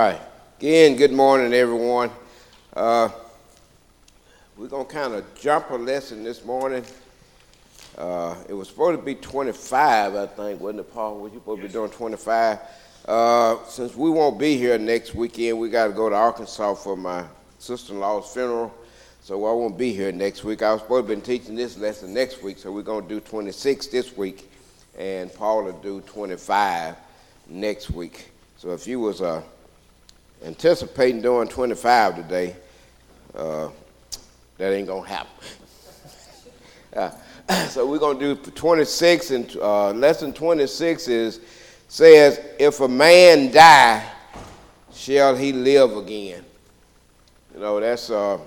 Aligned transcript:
right. 0.00 0.20
Again, 0.58 0.96
good 0.96 1.12
morning, 1.12 1.52
everyone. 1.52 2.10
Uh, 2.74 3.10
we're 4.56 4.66
going 4.66 4.86
to 4.86 4.92
kind 4.92 5.14
of 5.14 5.24
jump 5.36 5.70
a 5.70 5.76
lesson 5.76 6.24
this 6.24 6.44
morning. 6.44 6.84
Uh, 7.96 8.34
it 8.48 8.54
was 8.54 8.66
supposed 8.66 8.98
to 8.98 9.04
be 9.04 9.14
25, 9.14 10.16
I 10.16 10.26
think, 10.26 10.60
wasn't 10.60 10.80
it, 10.80 10.92
Paul? 10.92 11.20
Was 11.20 11.32
you 11.32 11.38
supposed 11.38 11.62
to 11.62 11.68
be 11.68 11.72
doing 11.72 11.90
25? 11.90 12.58
Uh, 13.06 13.56
since 13.68 13.94
we 13.94 14.10
won't 14.10 14.36
be 14.36 14.56
here 14.56 14.78
next 14.78 15.14
weekend, 15.14 15.60
we 15.60 15.70
got 15.70 15.86
to 15.86 15.92
go 15.92 16.10
to 16.10 16.16
Arkansas 16.16 16.74
for 16.74 16.96
my 16.96 17.24
sister-in-law's 17.60 18.32
funeral. 18.32 18.74
So 19.22 19.44
I 19.46 19.52
won't 19.52 19.78
be 19.78 19.92
here 19.92 20.10
next 20.10 20.42
week. 20.42 20.62
I 20.62 20.72
was 20.72 20.82
supposed 20.82 21.06
to 21.08 21.14
be 21.14 21.22
teaching 21.22 21.54
this 21.54 21.78
lesson 21.78 22.12
next 22.12 22.42
week, 22.42 22.58
so 22.58 22.72
we're 22.72 22.82
going 22.82 23.04
to 23.04 23.08
do 23.08 23.20
26 23.20 23.86
this 23.86 24.16
week, 24.16 24.50
and 24.98 25.32
Paul 25.32 25.62
will 25.62 25.72
do 25.74 26.00
25 26.00 26.96
next 27.48 27.90
week. 27.90 28.30
So 28.56 28.72
if 28.72 28.88
you 28.88 28.98
was 28.98 29.22
uh, 29.22 29.42
anticipating 30.44 31.22
doing 31.22 31.48
25 31.48 32.16
today, 32.16 32.56
uh, 33.34 33.68
that 34.58 34.72
ain't 34.72 34.86
gonna 34.86 35.08
happen. 35.08 35.46
uh, 36.96 37.10
so 37.68 37.86
we're 37.86 37.98
gonna 37.98 38.18
do 38.18 38.36
26, 38.36 39.30
and 39.30 39.56
uh, 39.56 39.90
lesson 39.90 40.32
26 40.32 41.08
is 41.08 41.40
says, 41.88 42.40
"If 42.58 42.80
a 42.80 42.88
man 42.88 43.50
die, 43.50 44.04
shall 44.92 45.36
he 45.36 45.52
live 45.52 45.96
again?" 45.96 46.44
You 47.54 47.60
know 47.60 47.80
that's 47.80 48.10
uh, 48.10 48.38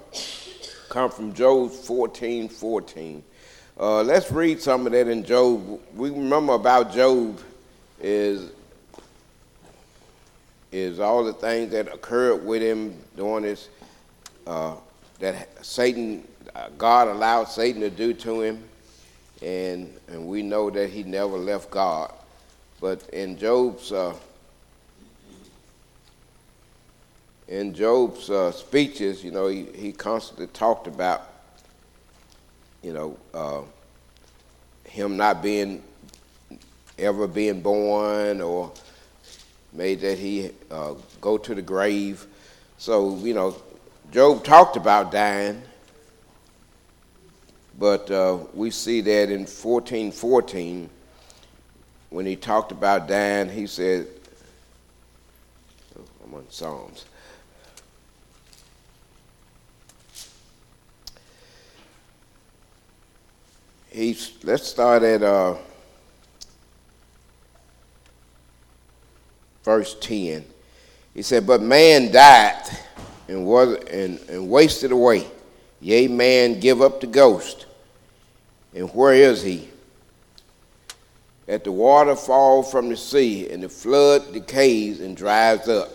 come 0.90 1.10
from 1.10 1.34
Job 1.34 1.72
14, 1.72 2.50
14. 2.50 3.24
Uh, 3.80 4.02
let's 4.02 4.32
read 4.32 4.62
some 4.62 4.86
of 4.86 4.92
that 4.92 5.08
in 5.08 5.24
Job. 5.24 5.80
We 5.96 6.10
remember 6.10 6.54
about 6.54 6.92
Job 6.92 7.40
is 8.00 8.52
is 10.72 11.00
all 11.00 11.24
the 11.24 11.34
things 11.34 11.72
that 11.72 11.88
occurred 11.94 12.46
with 12.46 12.62
him 12.62 12.98
during 13.16 13.44
this, 13.44 13.70
uh, 14.46 14.76
that 15.20 15.66
Satan, 15.66 16.28
uh, 16.56 16.70
God 16.78 17.08
allowed 17.08 17.46
Satan 17.46 17.82
to 17.82 17.90
do 17.90 18.14
to 18.14 18.42
him, 18.42 18.64
and 19.42 19.94
and 20.08 20.28
we 20.28 20.42
know 20.42 20.70
that 20.70 20.90
he 20.90 21.04
never 21.04 21.38
left 21.38 21.70
God. 21.70 22.14
But 22.80 23.08
in 23.10 23.38
Job's 23.38 23.92
uh, 23.92 24.16
in 27.48 27.74
Job's 27.74 28.30
uh, 28.30 28.52
speeches, 28.52 29.24
you 29.24 29.32
know, 29.32 29.48
he, 29.48 29.66
he 29.74 29.92
constantly 29.94 30.48
talked 30.48 30.88
about, 30.88 31.30
you 32.84 32.94
know, 32.94 33.18
uh, 33.34 33.62
him 34.84 35.16
not 35.16 35.42
being 35.42 35.82
ever 37.00 37.28
being 37.28 37.62
born 37.62 38.42
or 38.42 38.72
made 39.78 40.02
that 40.02 40.18
he 40.18 40.50
uh, 40.72 40.96
go 41.22 41.38
to 41.38 41.54
the 41.54 41.62
grave. 41.62 42.26
So, 42.80 43.16
you 43.18 43.36
know, 43.36 43.56
Job 44.12 44.44
talked 44.44 44.76
about 44.76 45.12
dying, 45.12 45.62
but 47.78 48.10
uh, 48.10 48.40
we 48.56 48.72
see 48.72 49.02
that 49.02 49.30
in 49.30 49.42
1414, 49.42 50.90
when 52.10 52.26
he 52.26 52.36
talked 52.36 52.72
about 52.72 53.08
dying, 53.08 53.50
he 53.50 53.68
said, 53.68 54.08
oh, 55.98 56.04
I'm 56.26 56.34
on 56.34 56.46
Psalms. 56.50 57.06
He's, 63.92 64.34
let's 64.44 64.68
start 64.68 65.04
at 65.04 65.22
uh, 65.22 65.56
verse 69.68 69.98
10. 70.00 70.46
He 71.14 71.22
said, 71.22 71.46
But 71.46 71.62
man 71.62 72.10
died 72.10 72.64
and, 73.28 73.46
was, 73.46 73.84
and, 73.92 74.18
and 74.30 74.50
wasted 74.50 74.94
away. 74.94 75.28
Yea, 75.82 76.08
man 76.08 76.62
give 76.62 76.82
up 76.82 77.02
the 77.02 77.08
ghost. 77.08 77.66
And 78.74 78.90
where 78.96 79.14
is 79.14 79.44
he? 79.44 79.68
That 81.48 81.66
the 81.66 81.74
water 81.74 82.16
fall 82.16 82.64
from 82.64 82.88
the 82.88 82.96
sea, 82.96 83.50
and 83.50 83.62
the 83.62 83.68
flood 83.68 84.32
decays 84.32 85.02
and 85.02 85.18
dries 85.18 85.68
up. 85.68 85.90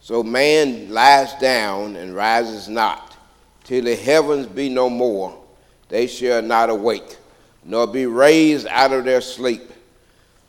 So 0.00 0.24
man 0.24 0.90
lies 0.90 1.34
down 1.34 1.94
and 1.94 2.16
rises 2.16 2.68
not, 2.68 3.16
till 3.62 3.84
the 3.84 3.94
heavens 3.94 4.48
be 4.48 4.68
no 4.68 4.90
more. 4.90 5.40
They 5.88 6.08
shall 6.08 6.42
not 6.42 6.68
awake, 6.68 7.16
nor 7.64 7.86
be 7.86 8.06
raised 8.06 8.66
out 8.66 8.92
of 8.92 9.04
their 9.04 9.20
sleep. 9.20 9.70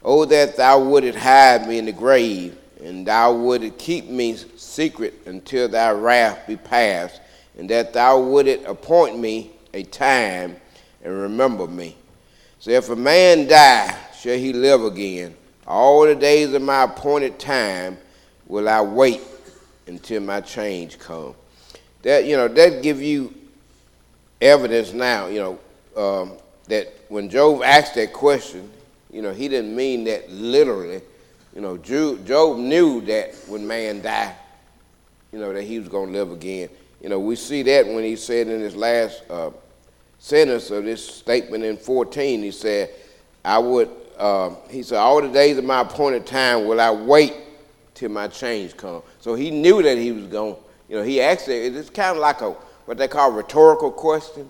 Oh, 0.07 0.23
that 0.25 0.55
thou 0.55 0.79
wouldest 0.81 1.17
hide 1.17 1.67
me 1.67 1.79
in 1.79 1.85
the 1.85 1.91
grave, 1.91 2.55
and 2.79 3.07
thou 3.07 3.33
wouldest 3.33 3.79
keep 3.79 4.05
me 4.05 4.35
secret 4.55 5.15
until 5.25 5.67
thy 5.67 5.89
wrath 5.89 6.45
be 6.45 6.57
past, 6.57 7.19
and 7.57 7.67
that 7.71 7.91
thou 7.91 8.19
wouldest 8.21 8.65
appoint 8.65 9.17
me 9.17 9.49
a 9.73 9.81
time 9.81 10.57
and 11.03 11.11
remember 11.11 11.65
me. 11.65 11.95
So 12.59 12.69
if 12.69 12.91
a 12.91 12.95
man 12.95 13.47
die, 13.47 13.97
shall 14.15 14.37
he 14.37 14.53
live 14.53 14.83
again? 14.83 15.35
All 15.65 16.05
the 16.05 16.13
days 16.13 16.53
of 16.53 16.61
my 16.61 16.83
appointed 16.83 17.39
time 17.39 17.97
will 18.45 18.69
I 18.69 18.81
wait 18.81 19.21
until 19.87 20.21
my 20.21 20.39
change 20.41 20.99
come. 20.99 21.33
That 22.03 22.25
you 22.25 22.37
know 22.37 22.47
that 22.47 22.83
give 22.83 23.01
you 23.01 23.33
evidence 24.39 24.93
now. 24.93 25.25
You 25.25 25.59
know 25.95 26.01
um, 26.01 26.33
that 26.67 26.93
when 27.09 27.27
Job 27.27 27.63
asked 27.63 27.95
that 27.95 28.13
question, 28.13 28.71
you 29.15 29.21
know, 29.21 29.31
he 29.31 29.47
didn't 29.47 29.73
mean 29.73 30.03
that 30.03 30.29
literally. 30.29 31.01
You 31.55 31.61
know, 31.61 31.77
Job 31.77 32.57
knew 32.57 32.99
that 33.01 33.33
when 33.47 33.65
man 33.65 34.01
died, 34.01 34.35
you 35.31 35.39
know, 35.39 35.53
that 35.53 35.63
he 35.63 35.79
was 35.79 35.87
going 35.87 36.11
to 36.11 36.19
live 36.19 36.33
again. 36.33 36.67
You 37.01 37.07
know, 37.07 37.19
we 37.21 37.37
see 37.37 37.63
that 37.63 37.87
when 37.87 38.03
he 38.03 38.17
said 38.17 38.49
in 38.49 38.59
his 38.59 38.75
last 38.75 39.23
uh, 39.29 39.51
sentence 40.19 40.69
of 40.69 40.83
this 40.83 41.07
statement 41.07 41.63
in 41.63 41.77
14, 41.77 42.43
he 42.43 42.51
said, 42.51 42.89
I 43.45 43.57
would, 43.57 43.89
uh, 44.17 44.49
he 44.69 44.83
said, 44.83 44.97
all 44.97 45.21
the 45.21 45.29
days 45.29 45.57
of 45.57 45.63
my 45.63 45.79
appointed 45.79 46.25
time 46.25 46.65
will 46.65 46.81
I 46.81 46.91
wait 46.91 47.35
till 47.93 48.09
my 48.09 48.27
change 48.27 48.75
come. 48.75 49.01
So 49.21 49.33
he 49.33 49.49
knew 49.49 49.81
that 49.81 49.97
he 49.97 50.11
was 50.11 50.25
going, 50.25 50.57
you 50.89 50.97
know, 50.97 51.03
he 51.03 51.21
it, 51.21 51.47
it's 51.47 51.89
kind 51.89 52.17
of 52.17 52.17
like 52.17 52.41
a, 52.41 52.51
what 52.83 52.97
they 52.97 53.07
call 53.07 53.31
rhetorical 53.31 53.91
question. 53.91 54.49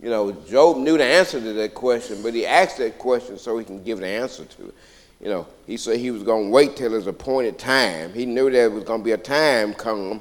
You 0.00 0.10
know, 0.10 0.32
Job 0.32 0.76
knew 0.76 0.96
the 0.96 1.04
answer 1.04 1.40
to 1.40 1.52
that 1.54 1.74
question, 1.74 2.22
but 2.22 2.32
he 2.32 2.46
asked 2.46 2.78
that 2.78 2.98
question 2.98 3.36
so 3.36 3.58
he 3.58 3.64
can 3.64 3.82
give 3.82 3.98
the 3.98 4.06
answer 4.06 4.44
to 4.44 4.68
it. 4.68 4.74
You 5.20 5.28
know, 5.28 5.46
he 5.66 5.76
said 5.76 5.98
he 5.98 6.12
was 6.12 6.22
going 6.22 6.46
to 6.46 6.50
wait 6.50 6.76
till 6.76 6.92
his 6.92 7.08
appointed 7.08 7.58
time. 7.58 8.12
He 8.12 8.24
knew 8.24 8.50
there 8.50 8.70
was 8.70 8.84
going 8.84 9.00
to 9.00 9.04
be 9.04 9.12
a 9.12 9.18
time 9.18 9.74
come 9.74 10.20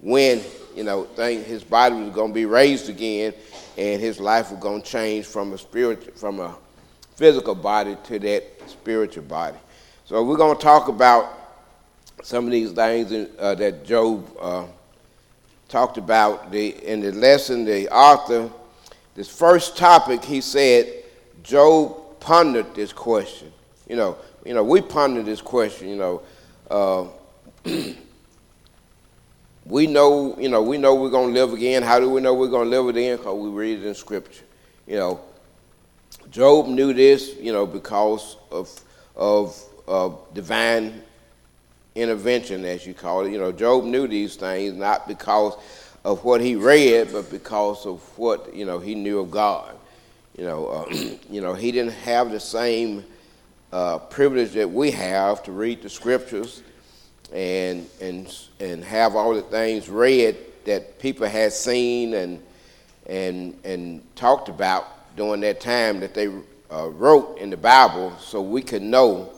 when, 0.00 0.40
you 0.76 0.84
know, 0.84 1.04
thing, 1.04 1.42
his 1.42 1.64
body 1.64 1.96
was 1.96 2.14
going 2.14 2.30
to 2.30 2.34
be 2.34 2.46
raised 2.46 2.88
again 2.88 3.34
and 3.76 4.00
his 4.00 4.20
life 4.20 4.52
was 4.52 4.60
going 4.60 4.82
to 4.82 4.88
change 4.88 5.26
from 5.26 5.52
a 5.52 5.58
spirit, 5.58 6.16
from 6.16 6.38
a 6.38 6.56
physical 7.16 7.56
body 7.56 7.96
to 8.04 8.18
that 8.20 8.44
spiritual 8.66 9.24
body. 9.24 9.56
So 10.04 10.22
we're 10.22 10.36
going 10.36 10.56
to 10.56 10.62
talk 10.62 10.86
about 10.86 11.32
some 12.22 12.44
of 12.44 12.52
these 12.52 12.70
things 12.70 13.12
uh, 13.38 13.56
that 13.56 13.84
Job 13.84 14.30
uh, 14.40 14.66
talked 15.68 15.98
about. 15.98 16.52
The, 16.52 16.68
in 16.86 17.00
the 17.00 17.10
lesson, 17.10 17.64
the 17.64 17.88
author 17.88 18.50
this 19.16 19.28
first 19.28 19.78
topic, 19.78 20.22
he 20.22 20.42
said, 20.42 20.92
Job 21.42 22.20
pondered 22.20 22.74
this 22.74 22.92
question. 22.92 23.50
You 23.88 23.96
know, 23.96 24.18
you 24.44 24.52
know, 24.52 24.62
we 24.62 24.82
ponder 24.82 25.22
this 25.22 25.40
question. 25.40 25.88
You 25.88 25.96
know, 25.96 26.22
uh, 26.70 27.06
we 29.64 29.86
know, 29.86 30.38
you 30.38 30.50
know, 30.50 30.62
we 30.62 30.76
know 30.76 30.94
we're 30.94 31.08
gonna 31.10 31.32
live 31.32 31.54
again. 31.54 31.82
How 31.82 31.98
do 31.98 32.10
we 32.10 32.20
know 32.20 32.34
we're 32.34 32.48
gonna 32.48 32.68
live 32.68 32.88
again? 32.88 33.16
Because 33.16 33.38
we 33.38 33.48
read 33.48 33.78
it 33.78 33.86
in 33.86 33.94
Scripture. 33.94 34.44
You 34.86 34.96
know, 34.96 35.20
Job 36.30 36.66
knew 36.68 36.92
this, 36.92 37.36
you 37.40 37.54
know, 37.54 37.66
because 37.66 38.36
of 38.52 38.68
of 39.16 39.58
of 39.88 40.20
divine 40.34 41.02
intervention, 41.94 42.66
as 42.66 42.86
you 42.86 42.92
call 42.92 43.24
it. 43.24 43.32
You 43.32 43.38
know, 43.38 43.50
Job 43.50 43.84
knew 43.84 44.06
these 44.06 44.36
things 44.36 44.74
not 44.74 45.08
because 45.08 45.54
of 46.06 46.22
what 46.22 46.40
he 46.40 46.54
read, 46.54 47.08
but 47.12 47.28
because 47.32 47.84
of 47.84 48.00
what 48.16 48.54
you 48.54 48.64
know 48.64 48.78
he 48.78 48.94
knew 48.94 49.18
of 49.18 49.30
God. 49.32 49.74
You 50.38 50.44
know, 50.44 50.68
uh, 50.68 50.84
you 51.28 51.40
know 51.40 51.52
he 51.52 51.72
didn't 51.72 51.94
have 51.94 52.30
the 52.30 52.38
same 52.38 53.04
uh, 53.72 53.98
privilege 53.98 54.52
that 54.52 54.70
we 54.70 54.92
have 54.92 55.42
to 55.42 55.52
read 55.52 55.82
the 55.82 55.90
scriptures 55.90 56.62
and 57.32 57.88
and 58.00 58.32
and 58.60 58.84
have 58.84 59.16
all 59.16 59.34
the 59.34 59.42
things 59.42 59.88
read 59.88 60.36
that 60.64 61.00
people 61.00 61.26
had 61.26 61.52
seen 61.52 62.14
and 62.14 62.40
and 63.08 63.58
and 63.64 64.00
talked 64.14 64.48
about 64.48 65.16
during 65.16 65.40
that 65.40 65.60
time 65.60 65.98
that 65.98 66.14
they 66.14 66.28
uh, 66.72 66.88
wrote 66.90 67.36
in 67.38 67.50
the 67.50 67.56
Bible, 67.56 68.16
so 68.20 68.40
we 68.40 68.62
could 68.62 68.82
know 68.82 69.32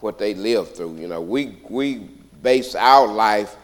what 0.00 0.18
they 0.18 0.34
lived 0.34 0.74
through. 0.74 0.96
You 0.96 1.06
know, 1.06 1.20
we 1.20 1.56
we 1.68 2.08
base 2.42 2.74
our 2.74 3.06
life 3.06 3.54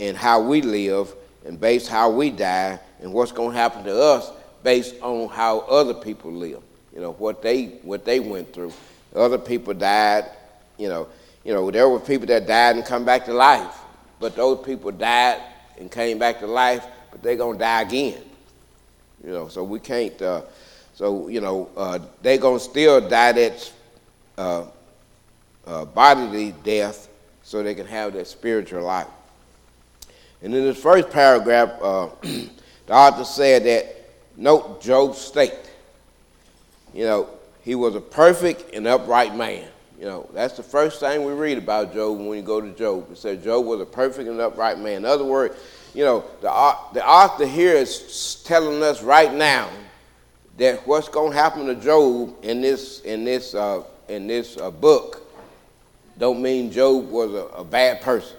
and 0.00 0.16
how 0.16 0.40
we 0.40 0.62
live 0.62 1.14
and 1.46 1.60
based 1.60 1.88
how 1.88 2.10
we 2.10 2.30
die 2.30 2.78
and 3.00 3.12
what's 3.12 3.32
going 3.32 3.52
to 3.52 3.56
happen 3.56 3.84
to 3.84 3.96
us 3.98 4.30
based 4.62 4.96
on 5.00 5.28
how 5.28 5.60
other 5.60 5.94
people 5.94 6.32
live. 6.32 6.62
You 6.92 7.00
know 7.00 7.12
what 7.12 7.42
they 7.42 7.66
what 7.82 8.04
they 8.04 8.20
went 8.20 8.52
through. 8.52 8.72
Other 9.14 9.38
people 9.38 9.74
died. 9.74 10.24
You 10.78 10.88
know, 10.88 11.08
you 11.44 11.54
know, 11.54 11.70
there 11.70 11.88
were 11.88 12.00
people 12.00 12.26
that 12.26 12.46
died 12.46 12.76
and 12.76 12.84
come 12.84 13.04
back 13.04 13.24
to 13.26 13.32
life, 13.32 13.78
but 14.18 14.34
those 14.34 14.64
people 14.64 14.90
died 14.90 15.40
and 15.78 15.90
came 15.90 16.18
back 16.18 16.40
to 16.40 16.46
life, 16.46 16.84
but 17.10 17.22
they're 17.22 17.36
gonna 17.36 17.58
die 17.58 17.82
again. 17.82 18.22
You 19.24 19.32
know, 19.32 19.48
so 19.48 19.62
we 19.62 19.78
can't. 19.78 20.20
Uh, 20.20 20.42
so 20.94 21.28
you 21.28 21.40
know, 21.40 21.68
uh, 21.76 21.98
they're 22.22 22.38
gonna 22.38 22.58
still 22.58 23.06
die 23.06 23.32
that 23.32 23.72
uh, 24.38 24.64
uh, 25.66 25.84
bodily 25.84 26.54
death, 26.64 27.08
so 27.42 27.62
they 27.62 27.74
can 27.74 27.86
have 27.86 28.14
that 28.14 28.26
spiritual 28.26 28.82
life. 28.82 29.06
And 30.46 30.54
in 30.54 30.62
this 30.62 30.80
first 30.80 31.10
paragraph, 31.10 31.72
uh, 31.82 32.08
the 32.22 32.92
author 32.92 33.24
said 33.24 33.64
that 33.64 33.96
note 34.36 34.80
Job's 34.80 35.18
state. 35.18 35.72
You 36.94 37.02
know, 37.02 37.30
he 37.64 37.74
was 37.74 37.96
a 37.96 38.00
perfect 38.00 38.72
and 38.72 38.86
upright 38.86 39.34
man. 39.34 39.66
You 39.98 40.04
know, 40.04 40.30
that's 40.32 40.56
the 40.56 40.62
first 40.62 41.00
thing 41.00 41.24
we 41.24 41.32
read 41.32 41.58
about 41.58 41.92
Job 41.92 42.20
when 42.20 42.38
you 42.38 42.44
go 42.44 42.60
to 42.60 42.70
Job. 42.74 43.10
It 43.10 43.18
says 43.18 43.42
Job 43.42 43.66
was 43.66 43.80
a 43.80 43.84
perfect 43.84 44.28
and 44.28 44.40
upright 44.40 44.78
man. 44.78 44.98
In 44.98 45.04
other 45.04 45.24
words, 45.24 45.56
you 45.94 46.04
know, 46.04 46.24
the, 46.40 46.76
the 46.92 47.04
author 47.04 47.44
here 47.44 47.74
is 47.74 48.40
telling 48.44 48.80
us 48.84 49.02
right 49.02 49.34
now 49.34 49.68
that 50.58 50.86
what's 50.86 51.08
going 51.08 51.32
to 51.32 51.36
happen 51.36 51.66
to 51.66 51.74
Job 51.74 52.36
in 52.44 52.60
this 52.60 53.00
in 53.00 53.24
this 53.24 53.52
uh, 53.56 53.82
in 54.06 54.28
this 54.28 54.56
uh, 54.58 54.70
book 54.70 55.28
don't 56.18 56.40
mean 56.40 56.70
Job 56.70 57.10
was 57.10 57.34
a, 57.34 57.46
a 57.46 57.64
bad 57.64 58.00
person. 58.00 58.36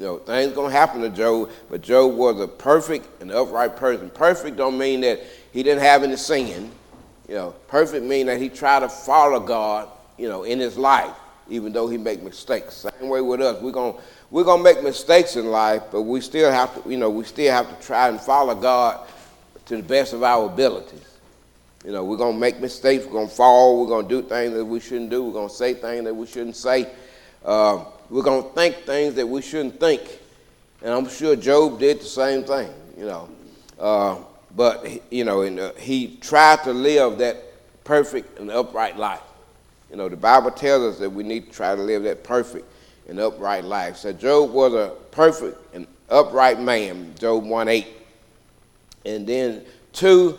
You 0.00 0.06
know, 0.06 0.16
things 0.16 0.54
to 0.54 0.64
happen 0.68 1.02
to 1.02 1.10
Job, 1.10 1.50
but 1.68 1.82
Job 1.82 2.14
was 2.14 2.40
a 2.40 2.48
perfect 2.48 3.20
and 3.20 3.30
upright 3.30 3.76
person. 3.76 4.08
Perfect 4.08 4.56
don't 4.56 4.78
mean 4.78 5.02
that 5.02 5.20
he 5.52 5.62
didn't 5.62 5.82
have 5.82 6.02
any 6.02 6.16
sin. 6.16 6.70
You 7.28 7.34
know, 7.34 7.54
perfect 7.68 8.06
mean 8.06 8.24
that 8.28 8.40
he 8.40 8.48
tried 8.48 8.80
to 8.80 8.88
follow 8.88 9.38
God 9.40 9.90
you 10.16 10.26
know, 10.26 10.44
in 10.44 10.58
his 10.58 10.78
life, 10.78 11.14
even 11.50 11.74
though 11.74 11.86
he 11.86 11.98
make 11.98 12.22
mistakes. 12.22 12.86
Same 12.98 13.10
way 13.10 13.20
with 13.20 13.42
us. 13.42 13.60
We're 13.60 13.72
gonna 13.72 13.98
we're 14.30 14.44
gonna 14.44 14.62
make 14.62 14.82
mistakes 14.82 15.36
in 15.36 15.50
life, 15.50 15.82
but 15.92 16.00
we 16.00 16.22
still 16.22 16.50
have 16.50 16.82
to, 16.82 16.90
you 16.90 16.96
know, 16.96 17.10
we 17.10 17.24
still 17.24 17.52
have 17.52 17.68
to 17.68 17.86
try 17.86 18.08
and 18.08 18.18
follow 18.18 18.54
God 18.54 19.06
to 19.66 19.76
the 19.76 19.82
best 19.82 20.14
of 20.14 20.22
our 20.22 20.46
abilities. 20.46 21.18
You 21.84 21.92
know, 21.92 22.04
we're 22.04 22.16
to 22.32 22.32
make 22.32 22.58
mistakes. 22.58 23.04
We're 23.04 23.26
to 23.26 23.30
fall. 23.30 23.84
We're 23.84 24.00
to 24.00 24.08
do 24.08 24.22
things 24.22 24.54
that 24.54 24.64
we 24.64 24.80
shouldn't 24.80 25.10
do. 25.10 25.24
We're 25.24 25.46
to 25.46 25.54
say 25.54 25.74
things 25.74 26.04
that 26.04 26.14
we 26.14 26.26
shouldn't 26.26 26.56
say. 26.56 26.88
Uh, 27.44 27.84
we're 28.10 28.22
going 28.22 28.42
to 28.42 28.48
think 28.50 28.76
things 28.78 29.14
that 29.14 29.26
we 29.26 29.40
shouldn't 29.40 29.78
think. 29.78 30.02
And 30.82 30.92
I'm 30.92 31.08
sure 31.08 31.36
Job 31.36 31.78
did 31.78 32.00
the 32.00 32.04
same 32.04 32.42
thing, 32.42 32.70
you 32.98 33.06
know. 33.06 33.28
Uh, 33.78 34.16
but, 34.56 35.12
you 35.12 35.24
know, 35.24 35.42
and, 35.42 35.60
uh, 35.60 35.72
he 35.74 36.16
tried 36.16 36.64
to 36.64 36.72
live 36.72 37.18
that 37.18 37.36
perfect 37.84 38.38
and 38.38 38.50
upright 38.50 38.96
life. 38.96 39.22
You 39.90 39.96
know, 39.96 40.08
the 40.08 40.16
Bible 40.16 40.50
tells 40.50 40.94
us 40.94 41.00
that 41.00 41.10
we 41.10 41.22
need 41.22 41.46
to 41.46 41.52
try 41.52 41.74
to 41.74 41.82
live 41.82 42.02
that 42.02 42.24
perfect 42.24 42.66
and 43.08 43.18
upright 43.20 43.64
life. 43.64 43.96
So 43.96 44.12
Job 44.12 44.50
was 44.50 44.74
a 44.74 44.94
perfect 45.10 45.74
and 45.74 45.86
upright 46.08 46.60
man, 46.60 47.14
Job 47.18 47.44
1 47.44 47.68
8. 47.68 47.86
And 49.06 49.26
then 49.26 49.64
2 49.92 50.38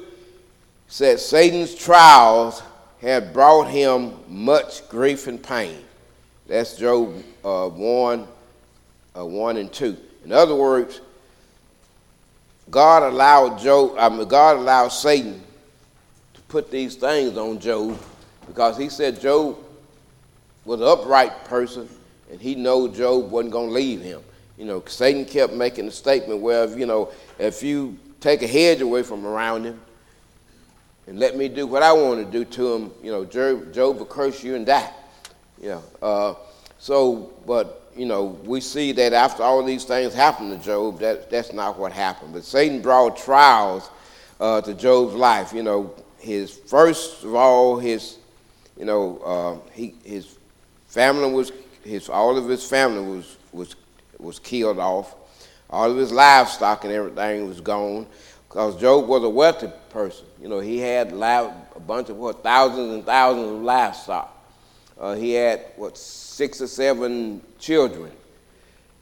said 0.88 1.20
Satan's 1.20 1.74
trials 1.76 2.62
had 3.02 3.34
brought 3.34 3.68
him 3.68 4.14
much 4.28 4.88
grief 4.90 5.28
and 5.28 5.42
pain. 5.42 5.78
That's 6.52 6.76
Job 6.76 7.16
uh, 7.46 7.70
1, 7.70 8.28
uh, 9.18 9.26
1 9.26 9.56
and 9.56 9.72
2. 9.72 9.98
In 10.26 10.34
other 10.34 10.54
words, 10.54 11.00
God 12.70 13.04
allowed 13.04 13.58
Job, 13.58 13.96
I 13.98 14.10
mean, 14.10 14.28
God 14.28 14.58
allowed 14.58 14.90
Satan 14.90 15.42
to 16.34 16.42
put 16.50 16.70
these 16.70 16.96
things 16.96 17.38
on 17.38 17.58
Job 17.62 17.98
because 18.48 18.78
he 18.78 18.90
said 18.90 19.22
Job 19.22 19.60
was 20.66 20.82
an 20.82 20.88
upright 20.88 21.46
person 21.46 21.88
and 22.30 22.42
he 22.42 22.56
knew 22.56 22.90
Job 22.90 23.32
wasn't 23.32 23.54
going 23.54 23.70
to 23.70 23.74
leave 23.74 24.02
him. 24.02 24.20
You 24.58 24.66
know, 24.66 24.84
Satan 24.88 25.24
kept 25.24 25.54
making 25.54 25.88
a 25.88 25.92
statement 25.92 26.42
where, 26.42 26.66
if, 26.66 26.78
you 26.78 26.86
know, 26.86 27.14
if 27.40 27.64
you 27.64 27.98
take 28.20 28.42
a 28.42 28.48
hedge 28.48 28.82
away 28.82 29.04
from 29.04 29.26
around 29.26 29.64
him 29.64 29.80
and 31.08 31.18
let 31.18 31.38
me 31.38 31.48
do 31.48 31.66
what 31.66 31.82
I 31.82 31.94
want 31.94 32.26
to 32.26 32.30
do 32.30 32.44
to 32.44 32.74
him, 32.74 32.92
you 33.02 33.10
know, 33.10 33.24
Job, 33.24 33.74
Job 33.74 34.00
will 34.00 34.06
curse 34.06 34.44
you 34.44 34.56
and 34.56 34.66
die. 34.66 34.92
Know, 35.62 35.84
uh, 36.02 36.34
so, 36.80 37.32
but, 37.46 37.92
you 37.96 38.06
know, 38.06 38.40
we 38.46 38.62
see 38.62 38.92
that 38.94 39.14
after 39.14 39.44
all 39.44 39.64
these 39.64 39.84
things 39.84 40.14
happened 40.14 40.58
to 40.58 40.66
Job, 40.66 41.00
that, 41.00 41.30
that's 41.30 41.54
not 41.54 41.78
what 41.78 41.92
happened. 41.92 42.34
But 42.34 42.44
Satan 42.44 42.82
brought 42.82 43.18
trials 43.18 43.90
uh, 44.40 44.62
to 44.62 44.74
Job's 44.74 45.14
life. 45.14 45.54
You 45.54 45.64
know, 45.64 45.94
his 46.20 46.52
first 46.52 47.24
of 47.24 47.36
all, 47.36 47.78
his 47.78 48.18
you 48.82 48.88
know, 48.88 49.20
uh, 49.64 49.70
he, 49.74 49.94
his 50.04 50.38
family 50.88 51.32
was, 51.32 51.52
his, 51.84 52.10
all 52.10 52.36
of 52.36 52.50
his 52.50 52.68
family 52.68 53.16
was, 53.16 53.38
was, 53.52 53.76
was 54.18 54.40
killed 54.40 54.80
off. 54.80 55.16
All 55.70 55.92
of 55.92 55.98
his 55.98 56.12
livestock 56.12 56.84
and 56.84 56.92
everything 56.92 57.48
was 57.48 57.62
gone 57.62 58.08
because 58.50 58.82
Job 58.82 59.08
was 59.08 59.24
a 59.24 59.30
wealthy 59.30 59.70
person. 59.92 60.26
You 60.42 60.50
know, 60.50 60.60
he 60.60 60.80
had 60.80 61.12
a 61.14 61.80
bunch 61.86 62.10
of, 62.10 62.18
what, 62.18 62.42
thousands 62.42 62.92
and 62.92 63.06
thousands 63.06 63.52
of 63.52 63.62
livestock. 63.62 64.36
Uh, 65.02 65.16
he 65.16 65.34
had, 65.34 65.66
what, 65.78 65.98
six 65.98 66.62
or 66.62 66.68
seven 66.68 67.42
children. 67.60 68.12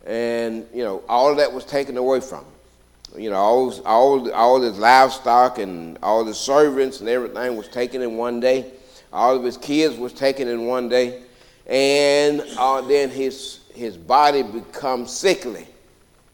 And, 0.08 0.66
you 0.74 0.84
know, 0.84 1.04
all 1.10 1.30
of 1.30 1.38
that 1.38 1.54
was 1.54 1.66
taken 1.66 1.98
away 1.98 2.22
from 2.22 2.46
him. 2.46 3.22
You 3.22 3.30
know, 3.32 3.36
all, 3.36 3.82
all, 3.86 4.32
all 4.32 4.62
his 4.62 4.80
livestock 4.80 5.60
and 5.60 5.98
all 6.02 6.24
his 6.24 6.38
servants 6.38 7.02
and 7.02 7.10
everything 7.10 7.58
was 7.58 7.68
taken 7.68 8.02
in 8.02 8.16
one 8.16 8.40
day. 8.40 8.72
All 9.12 9.36
of 9.36 9.44
his 9.44 9.58
kids 9.58 9.98
was 9.98 10.14
taken 10.14 10.48
in 10.48 10.68
one 10.68 10.88
day, 10.88 11.24
and 11.66 12.44
uh, 12.58 12.82
then 12.82 13.10
his 13.10 13.62
his 13.74 13.98
body 13.98 14.44
becomes 14.44 15.12
sickly. 15.12 15.68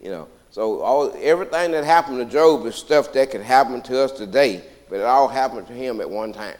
You 0.02 0.10
know, 0.10 0.28
so 0.52 0.82
all 0.82 1.16
everything 1.22 1.72
that 1.72 1.86
happened 1.86 2.18
to 2.18 2.26
Job 2.26 2.66
is 2.66 2.76
stuff 2.76 3.14
that 3.14 3.32
could 3.32 3.42
happen 3.42 3.82
to 3.84 4.02
us 4.02 4.12
today, 4.12 4.62
but 4.90 4.98
it 4.98 5.06
all 5.06 5.30
happened 5.30 5.68
to 5.68 5.74
him 5.74 6.02
at 6.02 6.10
one 6.10 6.34
time. 6.34 6.58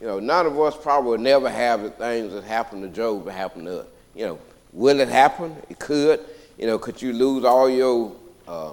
You 0.00 0.06
know, 0.06 0.20
none 0.20 0.46
of 0.46 0.58
us 0.60 0.76
probably 0.76 1.10
will 1.10 1.18
never 1.18 1.50
have 1.50 1.82
the 1.82 1.90
things 1.90 2.32
that 2.32 2.44
happened 2.44 2.82
to 2.82 2.88
Job 2.88 3.24
that 3.24 3.32
happened 3.32 3.66
to 3.66 3.80
us. 3.80 3.86
You 4.14 4.26
know, 4.26 4.38
will 4.72 5.00
it 5.00 5.08
happen? 5.08 5.56
It 5.68 5.78
could. 5.78 6.20
You 6.56 6.66
know, 6.66 6.78
could 6.78 7.00
you 7.02 7.12
lose 7.12 7.44
all 7.44 7.68
your 7.68 8.12
uh, 8.46 8.72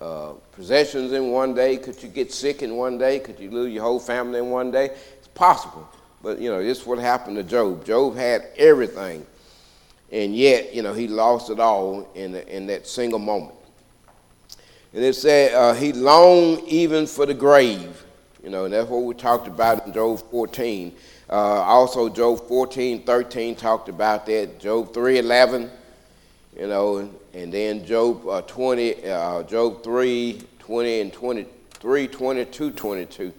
uh, 0.00 0.32
possessions 0.52 1.12
in 1.12 1.30
one 1.30 1.54
day? 1.54 1.76
Could 1.76 2.02
you 2.02 2.08
get 2.08 2.32
sick 2.32 2.62
in 2.62 2.76
one 2.76 2.98
day? 2.98 3.20
Could 3.20 3.38
you 3.38 3.50
lose 3.50 3.72
your 3.72 3.82
whole 3.82 4.00
family 4.00 4.40
in 4.40 4.50
one 4.50 4.70
day? 4.70 4.86
It's 5.18 5.28
possible. 5.28 5.88
But, 6.22 6.40
you 6.40 6.50
know, 6.50 6.62
this 6.62 6.80
is 6.80 6.86
what 6.86 6.98
happened 6.98 7.36
to 7.36 7.42
Job. 7.42 7.84
Job 7.84 8.16
had 8.16 8.46
everything, 8.56 9.26
and 10.12 10.36
yet, 10.36 10.72
you 10.72 10.82
know, 10.82 10.92
he 10.92 11.08
lost 11.08 11.50
it 11.50 11.58
all 11.58 12.08
in, 12.14 12.36
in 12.36 12.66
that 12.66 12.86
single 12.86 13.18
moment. 13.18 13.56
And 14.92 15.02
it 15.02 15.14
said 15.14 15.54
uh, 15.54 15.72
he 15.74 15.92
longed 15.92 16.62
even 16.68 17.06
for 17.06 17.26
the 17.26 17.34
grave. 17.34 18.04
You 18.42 18.50
know, 18.50 18.64
and 18.64 18.74
that's 18.74 18.88
what 18.88 19.02
we 19.02 19.14
talked 19.14 19.46
about 19.46 19.86
in 19.86 19.92
Job 19.92 20.20
14. 20.30 20.94
Uh, 21.30 21.32
also, 21.32 22.08
Job 22.08 22.46
14, 22.48 23.04
13 23.04 23.54
talked 23.54 23.88
about 23.88 24.26
that. 24.26 24.58
Job 24.58 24.92
3, 24.92 25.18
11, 25.18 25.70
you 26.58 26.66
know, 26.66 27.08
and, 27.32 27.52
then 27.52 27.86
Job 27.86 28.26
uh, 28.26 28.42
20, 28.42 29.04
uh, 29.08 29.42
Job 29.44 29.82
3, 29.84 30.42
20 30.58 31.00
and 31.00 31.12
23, 31.12 32.08
22, 32.08 32.70
22 32.72 33.32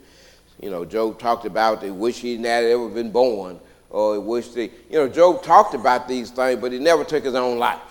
you 0.64 0.70
know, 0.70 0.86
Job 0.86 1.20
talked 1.20 1.46
about 1.46 1.82
they 1.82 1.92
wish 1.92 2.20
he 2.20 2.38
had 2.38 2.64
ever 2.64 2.88
been 2.88 3.12
born, 3.12 3.60
or 3.90 4.14
he 4.14 4.20
wished 4.20 4.56
he, 4.56 4.72
you 4.90 4.98
know, 4.98 5.10
Job 5.10 5.44
talked 5.44 5.74
about 5.74 6.08
these 6.08 6.32
things, 6.32 6.62
but 6.62 6.72
he 6.72 6.80
never 6.80 7.04
took 7.04 7.26
his 7.26 7.36
own 7.36 7.58
life. 7.58 7.82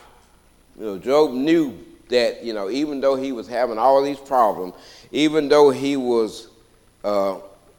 You 0.78 0.86
know, 0.86 0.98
Job 0.98 1.32
knew 1.32 1.78
that, 2.08 2.42
you 2.42 2.54
know, 2.54 2.70
even 2.70 3.00
though 3.02 3.14
he 3.14 3.30
was 3.30 3.46
having 3.46 3.76
all 3.76 4.02
these 4.02 4.18
problems, 4.18 4.72
even 5.10 5.50
though 5.50 5.68
he 5.68 5.98
was 5.98 6.48
uh, 7.04 7.38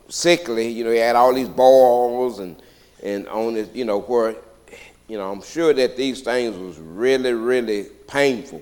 sickly, 0.10 0.68
you 0.70 0.84
know, 0.84 0.92
he 0.92 0.98
had 0.98 1.16
all 1.16 1.34
these 1.34 1.50
balls 1.50 2.40
and, 2.40 2.56
and 3.04 3.28
on 3.28 3.56
his, 3.56 3.70
you 3.74 3.86
know, 3.86 4.02
where, 4.02 4.36
you 5.08 5.18
know, 5.18 5.32
I'm 5.32 5.42
sure 5.42 5.74
that 5.74 5.98
these 5.98 6.22
things 6.22 6.58
was 6.58 6.78
really, 6.78 7.34
really 7.34 7.86
painful. 8.08 8.62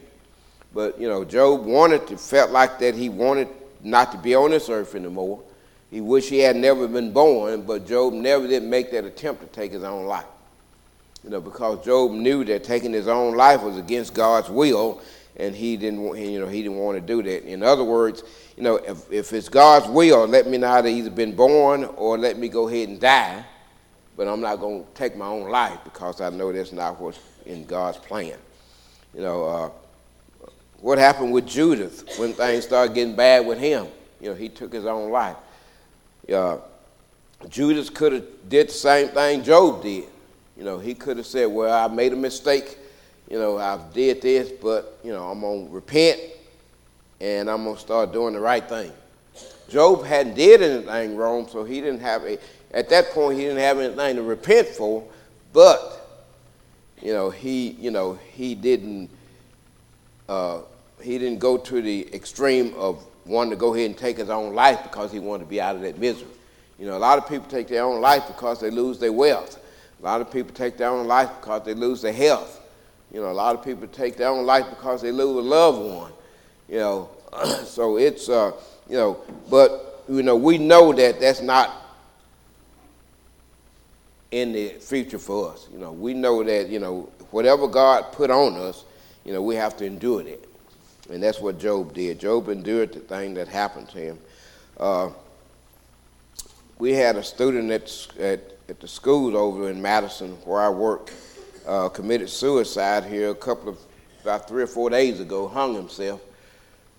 But, 0.74 1.00
you 1.00 1.08
know, 1.08 1.26
Job 1.26 1.66
wanted 1.66 2.08
to, 2.08 2.18
felt 2.18 2.52
like 2.52 2.80
that 2.80 2.96
he 2.96 3.10
wanted 3.10 3.48
not 3.84 4.12
to 4.14 4.18
be 4.18 4.36
on 4.36 4.52
this 4.52 4.70
earth 4.70 4.96
anymore. 4.96 5.42
He 5.90 6.00
wished 6.00 6.30
he 6.30 6.40
had 6.40 6.56
never 6.56 6.88
been 6.88 7.12
born, 7.12 7.64
but 7.64 7.86
Job 7.86 8.14
never 8.14 8.48
did 8.48 8.64
make 8.64 8.92
that 8.92 9.04
attempt 9.04 9.42
to 9.42 9.48
take 9.48 9.74
his 9.74 9.84
own 9.84 10.06
life. 10.06 10.26
You 11.24 11.30
know, 11.30 11.42
because 11.42 11.84
Job 11.84 12.12
knew 12.12 12.46
that 12.46 12.64
taking 12.64 12.94
his 12.94 13.08
own 13.08 13.36
life 13.36 13.62
was 13.62 13.78
against 13.78 14.14
God's 14.14 14.50
will, 14.50 15.02
and 15.38 15.56
he 15.56 15.78
didn't, 15.78 16.02
you 16.18 16.40
know, 16.40 16.48
he 16.48 16.62
didn't 16.62 16.78
want 16.78 16.98
to 16.98 17.02
do 17.02 17.24
that. 17.24 17.44
In 17.50 17.64
other 17.64 17.84
words, 17.84 18.24
you 18.58 18.64
know, 18.64 18.76
if, 18.76 19.12
if 19.12 19.34
it's 19.34 19.50
God's 19.50 19.88
will, 19.88 20.28
let 20.28 20.48
me 20.48 20.58
not 20.58 20.86
have 20.86 20.88
either 20.88 21.10
been 21.10 21.36
born 21.36 21.86
or 21.96 22.18
let 22.18 22.38
me 22.38 22.50
go 22.50 22.68
ahead 22.68 22.90
and 22.90 23.00
die, 23.00 23.44
but 24.18 24.28
I'm 24.28 24.42
not 24.42 24.60
going 24.60 24.84
to 24.84 24.90
take 24.94 25.16
my 25.16 25.28
own 25.28 25.50
life 25.50 25.80
because 25.84 26.22
I 26.22 26.30
know 26.30 26.52
that's 26.52 26.72
not 26.72 27.00
what's 27.00 27.20
in 27.46 27.66
God's 27.66 27.98
plan. 27.98 28.38
You 29.14 29.22
know, 29.22 29.46
uh, 29.46 29.70
what 30.80 30.98
happened 30.98 31.32
with 31.32 31.48
Judas 31.48 32.04
when 32.18 32.34
things 32.34 32.66
started 32.66 32.94
getting 32.94 33.16
bad 33.16 33.46
with 33.46 33.60
him? 33.60 33.88
You 34.20 34.30
know, 34.30 34.36
he 34.36 34.50
took 34.50 34.74
his 34.74 34.86
own 34.86 35.12
life. 35.12 35.38
Uh, 36.32 36.58
Judas 37.50 37.90
could 37.90 38.14
have 38.14 38.26
did 38.50 38.70
the 38.70 38.74
same 38.74 39.10
thing 39.10 39.44
Job 39.44 39.82
did. 39.82 40.06
You 40.56 40.64
know, 40.64 40.78
he 40.78 40.94
could 40.94 41.18
have 41.18 41.26
said, 41.26 41.46
well, 41.46 41.74
I 41.74 41.92
made 41.94 42.14
a 42.14 42.16
mistake. 42.16 42.78
You 43.32 43.40
know, 43.40 43.58
I 43.60 43.80
did 43.94 44.22
this, 44.22 44.52
but, 44.52 45.00
you 45.06 45.14
know, 45.14 45.30
I'm 45.30 45.40
going 45.40 45.68
to 45.68 45.74
repent 45.74 46.20
and 47.22 47.50
I'm 47.50 47.64
going 47.64 47.78
to 47.78 47.82
start 47.82 48.12
doing 48.12 48.34
the 48.34 48.42
right 48.42 48.68
thing. 48.68 48.92
Job 49.70 50.04
hadn't 50.04 50.34
did 50.34 50.62
anything 50.62 51.16
wrong, 51.16 51.48
so 51.48 51.64
he 51.64 51.80
didn't 51.80 52.02
have 52.02 52.26
a, 52.26 52.38
at 52.74 52.90
that 52.90 53.12
point, 53.12 53.38
he 53.40 53.46
didn't 53.46 53.60
have 53.60 53.80
anything 53.80 54.18
to 54.18 54.22
repent 54.22 54.68
for, 54.68 55.08
but, 55.54 56.26
you 57.02 57.14
know, 57.14 57.30
he, 57.30 57.70
you 57.80 57.90
know, 57.90 58.20
he 58.34 58.54
didn't, 58.54 59.10
uh, 60.28 60.60
he 61.02 61.18
didn't 61.18 61.40
go 61.40 61.56
to 61.56 61.82
the 61.82 62.14
extreme 62.14 62.74
of 62.74 63.02
wanting 63.26 63.52
to 63.52 63.56
go 63.56 63.74
ahead 63.74 63.86
and 63.86 63.98
take 63.98 64.18
his 64.18 64.30
own 64.30 64.54
life 64.54 64.84
because 64.84 65.10
he 65.10 65.20
wanted 65.20 65.46
to 65.46 65.50
be 65.50 65.62
out 65.62 65.78
of 65.78 65.84
that 65.84 65.98
misery. 65.98 66.28
You 66.78 66.86
know, 66.86 66.98
a 66.98 67.00
lot 67.00 67.18
of 67.18 67.30
people 67.30 67.48
take 67.48 67.70
their 67.70 67.86
own 67.86 68.02
life 68.02 68.28
because 68.28 68.60
they 68.60 68.72
lose 68.72 69.00
their 69.00 69.14
wealth. 69.14 69.58
A 70.02 70.04
lot 70.04 70.20
of 70.20 70.30
people 70.30 70.54
take 70.54 70.76
their 70.76 70.90
own 70.90 71.08
life 71.08 71.30
because 71.40 71.64
they 71.64 71.74
lose 71.74 72.02
their 72.02 72.12
health. 72.12 72.58
You 73.14 73.22
know, 73.22 73.30
a 73.30 73.34
lot 73.34 73.56
of 73.56 73.64
people 73.64 73.88
take 73.88 74.16
their 74.18 74.30
own 74.30 74.46
life 74.46 74.70
because 74.70 75.02
they 75.02 75.12
lose 75.12 75.38
a 75.38 75.48
loved 75.48 75.82
one. 75.82 76.12
You 76.70 76.78
know, 76.78 77.10
so 77.66 77.98
it's, 77.98 78.30
uh, 78.30 78.52
you 78.90 78.96
know, 78.98 79.22
but, 79.50 80.04
you 80.10 80.24
know, 80.24 80.36
we 80.36 80.58
know 80.58 80.94
that 80.94 81.20
that's 81.20 81.42
not 81.42 81.72
in 84.32 84.54
the 84.54 84.70
future 84.80 85.20
for 85.20 85.52
us. 85.52 85.68
You 85.72 85.80
know, 85.80 85.92
we 85.92 86.14
know 86.14 86.44
that, 86.44 86.70
you 86.70 86.80
know, 86.80 87.10
whatever 87.32 87.68
God 87.68 88.14
put 88.14 88.32
on 88.32 88.56
us, 88.56 88.86
you 89.26 89.34
know, 89.34 89.42
we 89.42 89.56
have 89.56 89.76
to 89.78 89.86
endure 89.86 90.22
it. 90.26 90.48
And 91.12 91.22
that's 91.22 91.40
what 91.40 91.60
Job 91.60 91.94
did. 91.94 92.20
Job 92.20 92.48
endured 92.48 92.94
the 92.94 93.00
thing 93.02 93.34
that 93.34 93.50
happened 93.50 93.90
to 93.90 93.98
him. 93.98 94.20
Uh, 94.80 95.10
we 96.80 96.94
had 96.94 97.18
a 97.18 97.24
student 97.24 97.70
at, 97.70 98.08
at, 98.20 98.40
at 98.70 98.80
the 98.80 98.88
school 98.88 99.36
over 99.36 99.70
in 99.70 99.82
Madison 99.82 100.32
where 100.46 100.62
I 100.62 100.70
work 100.70 101.12
uh, 101.68 101.90
committed 101.90 102.30
suicide 102.30 103.04
here 103.04 103.30
a 103.30 103.36
couple 103.36 103.70
of, 103.70 103.78
about 104.22 104.48
three 104.48 104.64
or 104.64 104.68
four 104.68 104.90
days 104.90 105.20
ago, 105.20 105.48
hung 105.48 105.74
himself. 105.74 106.22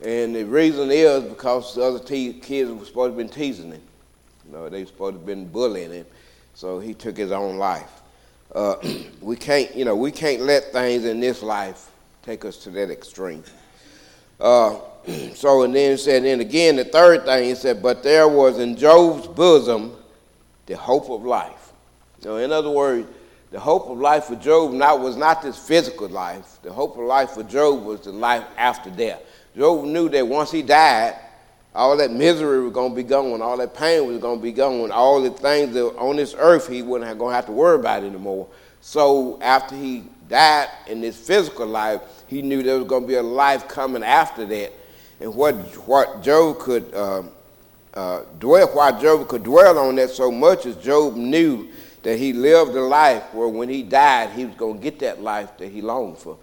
And 0.04 0.34
the 0.34 0.44
reason 0.44 0.90
is 0.90 1.24
because 1.24 1.74
the 1.74 1.82
other 1.82 2.00
te- 2.00 2.32
kids 2.34 2.70
were 2.70 2.84
supposed 2.84 3.14
to 3.14 3.16
have 3.16 3.16
been 3.16 3.28
teasing 3.28 3.70
him. 3.72 3.82
You 4.46 4.52
know, 4.52 4.68
they 4.68 4.80
were 4.80 4.86
supposed 4.86 5.14
to 5.14 5.18
have 5.18 5.26
been 5.26 5.46
bullying 5.46 5.92
him. 5.92 6.06
So 6.54 6.80
he 6.80 6.94
took 6.94 7.16
his 7.16 7.30
own 7.30 7.56
life. 7.56 8.02
Uh, 8.54 8.76
we 9.20 9.36
can't, 9.36 9.74
you 9.74 9.84
know, 9.84 9.94
we 9.94 10.10
can't 10.10 10.42
let 10.42 10.72
things 10.72 11.04
in 11.04 11.20
this 11.20 11.42
life 11.42 11.90
take 12.22 12.44
us 12.44 12.56
to 12.58 12.70
that 12.70 12.90
extreme. 12.90 13.44
Uh, 14.40 14.78
so, 15.34 15.62
and 15.62 15.74
then 15.74 15.96
said, 15.96 16.24
and 16.24 16.40
again, 16.40 16.76
the 16.76 16.84
third 16.84 17.24
thing, 17.24 17.44
he 17.44 17.54
said, 17.54 17.82
but 17.82 18.02
there 18.02 18.28
was 18.28 18.58
in 18.58 18.76
Job's 18.76 19.26
bosom 19.28 19.96
the 20.66 20.76
hope 20.76 21.10
of 21.10 21.24
life. 21.24 21.72
You 22.22 22.30
know, 22.30 22.36
in 22.36 22.52
other 22.52 22.70
words, 22.70 23.08
the 23.52 23.60
hope 23.60 23.88
of 23.90 23.98
life 23.98 24.24
for 24.24 24.36
Job 24.36 24.72
not, 24.72 25.00
was 25.00 25.14
not 25.14 25.42
this 25.42 25.58
physical 25.58 26.08
life. 26.08 26.58
The 26.62 26.72
hope 26.72 26.96
of 26.96 27.04
life 27.04 27.32
for 27.32 27.42
Job 27.42 27.84
was 27.84 28.00
the 28.00 28.10
life 28.10 28.44
after 28.56 28.88
death. 28.88 29.22
Job 29.54 29.84
knew 29.84 30.08
that 30.08 30.26
once 30.26 30.50
he 30.50 30.62
died, 30.62 31.14
all 31.74 31.94
that 31.98 32.10
misery 32.10 32.62
was 32.62 32.72
going 32.72 32.92
to 32.92 32.96
be 32.96 33.02
gone, 33.02 33.42
all 33.42 33.58
that 33.58 33.74
pain 33.74 34.06
was 34.06 34.18
going 34.18 34.38
to 34.38 34.42
be 34.42 34.52
gone, 34.52 34.90
all 34.90 35.20
the 35.20 35.30
things 35.30 35.74
that 35.74 35.84
on 35.98 36.16
this 36.16 36.34
earth 36.38 36.66
he 36.66 36.80
wasn't 36.80 37.18
going 37.18 37.32
to 37.32 37.36
have 37.36 37.46
to 37.46 37.52
worry 37.52 37.78
about 37.78 38.02
anymore. 38.02 38.48
So 38.80 39.38
after 39.42 39.76
he 39.76 40.04
died 40.30 40.68
in 40.86 41.02
this 41.02 41.16
physical 41.18 41.66
life, 41.66 42.00
he 42.28 42.40
knew 42.40 42.62
there 42.62 42.78
was 42.78 42.88
going 42.88 43.02
to 43.02 43.08
be 43.08 43.16
a 43.16 43.22
life 43.22 43.68
coming 43.68 44.02
after 44.02 44.46
that. 44.46 44.72
And 45.20 45.34
what, 45.34 45.54
what 45.86 46.22
Job 46.22 46.58
could 46.58 46.92
uh, 46.94 47.22
uh, 47.92 48.22
dwell, 48.40 48.68
why 48.68 48.98
Job 48.98 49.28
could 49.28 49.42
dwell 49.42 49.78
on 49.78 49.96
that 49.96 50.08
so 50.08 50.30
much 50.30 50.64
is 50.64 50.76
Job 50.76 51.16
knew 51.16 51.68
that 52.02 52.18
he 52.18 52.32
lived 52.32 52.74
a 52.74 52.80
life 52.80 53.32
where 53.32 53.48
when 53.48 53.68
he 53.68 53.82
died, 53.82 54.30
he 54.30 54.44
was 54.44 54.54
going 54.56 54.76
to 54.78 54.82
get 54.82 54.98
that 55.00 55.20
life 55.20 55.56
that 55.58 55.68
he 55.68 55.80
longed 55.82 56.18
for. 56.18 56.36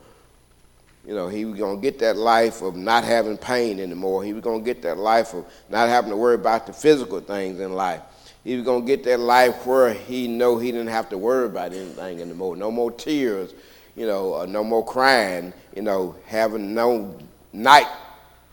You 1.06 1.16
know, 1.16 1.28
he 1.28 1.46
was 1.46 1.58
going 1.58 1.78
to 1.78 1.82
get 1.82 2.00
that 2.00 2.18
life 2.18 2.62
of 2.62 2.76
not 2.76 3.04
having 3.04 3.38
pain 3.38 3.80
anymore. 3.80 4.24
He 4.24 4.34
was 4.34 4.44
going 4.44 4.60
to 4.60 4.66
get 4.66 4.82
that 4.84 4.98
life 4.98 5.34
of 5.34 5.46
not 5.70 5.90
having 5.90 6.12
to 6.12 6.18
worry 6.18 6.36
about 6.36 6.68
the 6.68 6.74
physical 6.74 7.20
things 7.20 7.60
in 7.60 7.74
life. 7.74 8.02
He 8.44 8.56
was 8.56 8.64
going 8.64 8.82
to 8.84 8.88
get 8.88 9.04
that 9.06 9.20
life 9.20 9.66
where 9.66 9.94
he 9.94 10.28
know 10.28 10.58
he 10.58 10.72
didn't 10.72 10.88
have 10.88 11.10
to 11.10 11.18
worry 11.18 11.46
about 11.46 11.74
anything 11.74 12.22
anymore. 12.22 12.56
No 12.56 12.72
more 12.72 12.92
tears, 12.92 13.54
you 13.96 14.08
know, 14.08 14.46
no 14.46 14.64
more 14.64 14.86
crying, 14.86 15.52
you 15.76 15.82
know, 15.82 16.16
having 16.26 16.74
no 16.74 17.18
night 17.52 17.88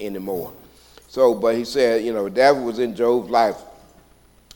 anymore. 0.01 0.53
So, 1.09 1.35
but 1.35 1.55
he 1.55 1.65
said, 1.65 2.05
you 2.05 2.13
know, 2.13 2.29
that 2.29 2.51
was 2.51 2.79
in 2.79 2.95
Job's 2.95 3.31
life. 3.31 3.57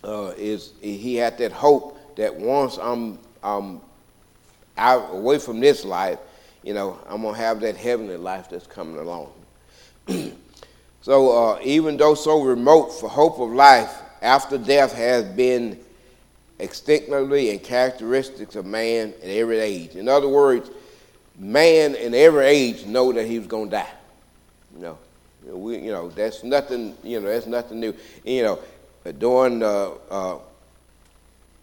Uh, 0.03 0.33
is 0.37 0.73
he 0.81 1.17
had 1.17 1.37
that 1.39 1.53
hope 1.53 1.90
that 2.17 2.35
once 2.35 2.79
I'm, 2.79 3.19
I'm 3.43 3.81
out 4.77 5.11
away 5.13 5.39
from 5.39 5.61
this 5.61 5.85
life, 5.85 6.19
you 6.63 6.75
know, 6.75 6.99
I'm 7.09 7.23
gonna 7.23 7.37
have 7.37 7.61
that 7.61 7.77
heavenly 7.77 8.17
life 8.17 8.51
that's 8.51 8.67
coming 8.67 8.99
along. 8.99 9.33
so, 11.03 11.55
uh, 11.55 11.61
even 11.63 11.97
though 11.97 12.15
so 12.15 12.43
remote 12.43 12.89
for 12.89 13.09
hope 13.09 13.39
of 13.39 13.51
life 13.51 13.91
after 14.23 14.59
death 14.59 14.93
has 14.93 15.25
been 15.25 15.79
instinctively 16.59 17.51
and 17.51 17.63
characteristics 17.63 18.55
of 18.55 18.67
man 18.67 19.15
in 19.23 19.31
every 19.31 19.59
age. 19.59 19.97
In 19.97 20.09
other 20.09 20.29
words, 20.29 20.71
man 21.39 21.95
in 21.95 22.15
every 22.15 22.45
age 22.45 22.85
know 22.85 23.13
that 23.13 23.27
he 23.27 23.39
was 23.39 23.49
going 23.49 23.71
to 23.71 23.77
die. 23.77 23.91
You 24.77 24.83
know, 24.83 24.99
you 25.45 25.51
know, 25.51 25.57
we, 25.57 25.79
you 25.79 25.91
know, 25.93 26.09
that's 26.11 26.45
nothing. 26.45 26.97
You 27.03 27.21
know, 27.21 27.29
that's 27.29 27.47
nothing 27.47 27.81
new. 27.81 27.95
You 28.25 28.43
know, 28.43 28.59
during 29.19 29.63
uh, 29.63 29.91
uh, 30.11 30.39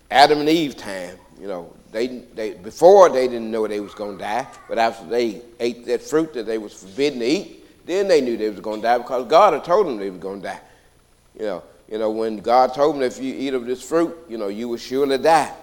Adam 0.10 0.40
and 0.40 0.50
Eve 0.50 0.76
time, 0.78 1.18
you 1.40 1.48
know, 1.48 1.74
they, 1.92 2.08
they 2.08 2.54
before 2.54 3.10
they 3.10 3.28
didn't 3.28 3.52
know 3.52 3.68
they 3.68 3.80
was 3.80 3.94
going 3.94 4.18
to 4.18 4.24
die, 4.24 4.48
but 4.68 4.78
after 4.78 5.06
they 5.08 5.42
ate 5.60 5.86
that 5.86 6.02
fruit 6.02 6.34
that 6.34 6.46
they 6.46 6.58
was 6.58 6.74
forbidden 6.74 7.20
to 7.20 7.26
eat, 7.26 7.86
then 7.86 8.08
they 8.08 8.22
knew 8.22 8.38
they 8.38 8.50
was 8.50 8.60
going 8.60 8.82
to 8.82 8.88
die 8.88 8.98
because 8.98 9.28
God 9.28 9.54
had 9.54 9.64
told 9.64 9.88
them 9.88 9.98
they 9.98 10.10
was 10.10 10.20
going 10.20 10.42
to 10.42 10.48
die. 10.48 10.60
You 11.40 11.46
know, 11.46 11.64
you 11.90 11.98
know, 11.98 12.12
when 12.12 12.38
God 12.38 12.74
told 12.74 12.96
them 12.96 13.04
if 13.04 13.20
you 13.20 13.34
eat 13.34 13.54
of 13.54 13.66
this 13.66 13.82
fruit, 13.82 14.16
you 14.28 14.38
know, 14.38 14.50
you 14.50 14.68
will 14.68 14.78
surely 14.78 15.18
die. 15.18 15.54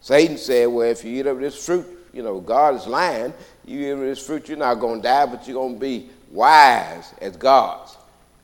Satan 0.00 0.38
said, 0.38 0.66
well, 0.66 0.88
if 0.88 1.04
you 1.04 1.20
eat 1.20 1.26
of 1.26 1.38
this 1.38 1.64
fruit, 1.64 1.86
you 2.12 2.22
know, 2.22 2.40
God 2.40 2.76
is 2.76 2.86
lying. 2.86 3.34
You 3.66 3.80
eat 3.80 3.90
of 3.90 4.00
this 4.00 4.24
fruit, 4.24 4.48
you're 4.48 4.56
not 4.56 4.76
going 4.76 5.02
to 5.02 5.08
die, 5.08 5.26
but 5.26 5.46
you're 5.46 5.60
going 5.60 5.74
to 5.74 5.80
be 5.80 6.08
wise 6.30 7.12
as 7.20 7.36
gods. 7.36 7.96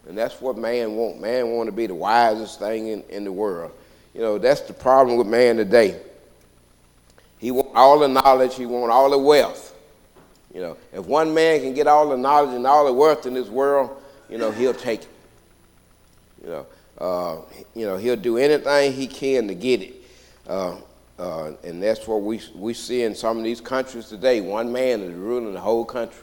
And 0.09 0.19
that's 0.19 0.41
what 0.41 0.59
man 0.59 0.97
want. 0.97 1.21
Man 1.21 1.51
want 1.53 1.69
to 1.69 1.73
be 1.73 1.87
the 1.87 1.95
wisest 1.95 2.59
thing 2.59 2.89
in, 2.89 3.03
in 3.09 3.25
the 3.25 3.33
world. 3.33 3.73
You 4.15 4.21
know, 4.21 4.39
that's 4.39 4.61
the 4.63 4.73
problem 4.73 5.17
with 5.17 5.27
man 5.27 5.57
today. 5.57 6.01
He 7.39 7.51
want 7.51 7.71
all 7.75 7.99
the 7.99 8.09
knowledge, 8.09 8.55
he 8.55 8.67
want 8.67 8.93
all 8.93 9.11
the 9.11 9.19
wealth. 9.19 9.75
You 10.55 10.61
know, 10.61 10.77
if 10.93 11.07
one 11.07 11.33
man 11.33 11.61
can 11.61 11.75
get 11.75 11.87
all 11.87 12.09
the 12.09 12.17
knowledge 12.17 12.55
and 12.55 12.67
all 12.67 12.85
the 12.85 12.93
wealth 12.93 13.27
in 13.27 13.35
this 13.35 13.49
world, 13.49 13.91
you 14.29 14.39
know, 14.39 14.51
he'll 14.51 14.75
take 14.75 15.03
it. 15.03 15.09
You 16.45 16.51
know, 16.51 16.67
uh, 16.99 17.37
you 17.75 17.87
know, 17.87 17.97
he'll 17.97 18.17
do 18.17 18.37
anything 18.37 18.93
he 18.93 19.07
can 19.07 19.49
to 19.49 19.55
get 19.55 19.81
it. 19.81 19.95
Uh, 20.47 20.77
uh, 21.19 21.53
and 21.65 21.83
that's 21.83 22.07
what 22.07 22.23
we, 22.23 22.41
we 22.55 22.75
see 22.75 23.03
in 23.03 23.15
some 23.15 23.39
of 23.39 23.45
these 23.45 23.61
countries 23.61 24.09
today. 24.09 24.41
One 24.41 24.73
man 24.73 25.01
is 25.01 25.15
ruling 25.15 25.55
the 25.55 25.61
whole 25.61 25.85
country. 25.85 26.23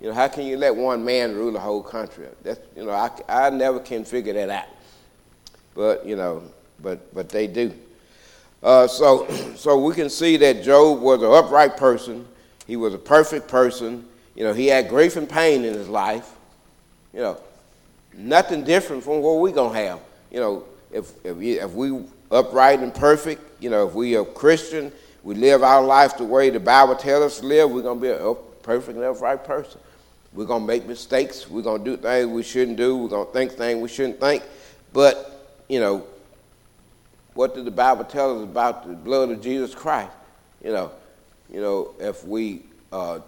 You 0.00 0.08
know, 0.08 0.14
how 0.14 0.28
can 0.28 0.44
you 0.44 0.56
let 0.56 0.74
one 0.74 1.04
man 1.04 1.34
rule 1.34 1.52
the 1.52 1.60
whole 1.60 1.82
country? 1.82 2.26
That's, 2.42 2.60
you 2.76 2.84
know, 2.84 2.90
I, 2.90 3.10
I 3.28 3.50
never 3.50 3.80
can 3.80 4.04
figure 4.04 4.32
that 4.32 4.50
out. 4.50 4.66
But, 5.74 6.06
you 6.06 6.16
know, 6.16 6.42
but, 6.82 7.14
but 7.14 7.28
they 7.28 7.46
do. 7.46 7.72
Uh, 8.62 8.86
so, 8.86 9.28
so 9.56 9.78
we 9.78 9.94
can 9.94 10.10
see 10.10 10.36
that 10.38 10.62
Job 10.62 11.00
was 11.00 11.22
an 11.22 11.32
upright 11.32 11.76
person. 11.76 12.26
He 12.66 12.76
was 12.76 12.94
a 12.94 12.98
perfect 12.98 13.48
person. 13.48 14.06
You 14.34 14.44
know, 14.44 14.52
he 14.52 14.66
had 14.66 14.88
grief 14.88 15.16
and 15.16 15.28
pain 15.28 15.64
in 15.64 15.74
his 15.74 15.88
life. 15.88 16.34
You 17.12 17.20
know, 17.20 17.40
nothing 18.14 18.64
different 18.64 19.02
from 19.02 19.20
what 19.20 19.40
we're 19.40 19.52
going 19.52 19.74
to 19.74 19.86
have. 19.86 20.00
You 20.30 20.40
know, 20.40 20.64
if, 20.92 21.12
if, 21.24 21.40
if 21.40 21.72
we 21.72 22.04
upright 22.30 22.80
and 22.80 22.94
perfect, 22.94 23.42
you 23.60 23.70
know, 23.70 23.88
if 23.88 23.94
we 23.94 24.16
are 24.16 24.24
Christian, 24.24 24.92
we 25.22 25.34
live 25.34 25.62
our 25.62 25.82
life 25.82 26.16
the 26.16 26.24
way 26.24 26.50
the 26.50 26.60
Bible 26.60 26.96
tells 26.96 27.24
us 27.24 27.40
to 27.40 27.46
live, 27.46 27.70
we're 27.70 27.82
going 27.82 28.00
to 28.00 28.02
be 28.02 28.10
a 28.10 28.34
perfect 28.62 28.96
and 28.96 29.04
upright 29.04 29.44
person. 29.44 29.80
We're 30.32 30.46
going 30.46 30.62
to 30.62 30.66
make 30.66 30.86
mistakes. 30.86 31.50
We're 31.50 31.62
going 31.62 31.84
to 31.84 31.96
do 31.96 31.96
things 31.96 32.28
we 32.28 32.42
shouldn't 32.42 32.76
do. 32.76 32.96
We're 32.96 33.08
going 33.08 33.26
to 33.26 33.32
think 33.32 33.52
things 33.52 33.82
we 33.82 33.88
shouldn't 33.88 34.20
think. 34.20 34.44
But, 34.92 35.64
you 35.68 35.80
know, 35.80 36.06
what 37.40 37.54
did 37.54 37.64
the 37.64 37.70
Bible 37.70 38.04
tell 38.04 38.36
us 38.36 38.44
about 38.44 38.86
the 38.86 38.92
blood 38.92 39.30
of 39.30 39.40
Jesus 39.40 39.74
Christ? 39.74 40.12
You 40.62 40.72
know, 40.72 40.92
you 41.50 41.62
know, 41.62 41.94
if 41.98 42.22
we 42.22 42.64
uh, 42.92 43.20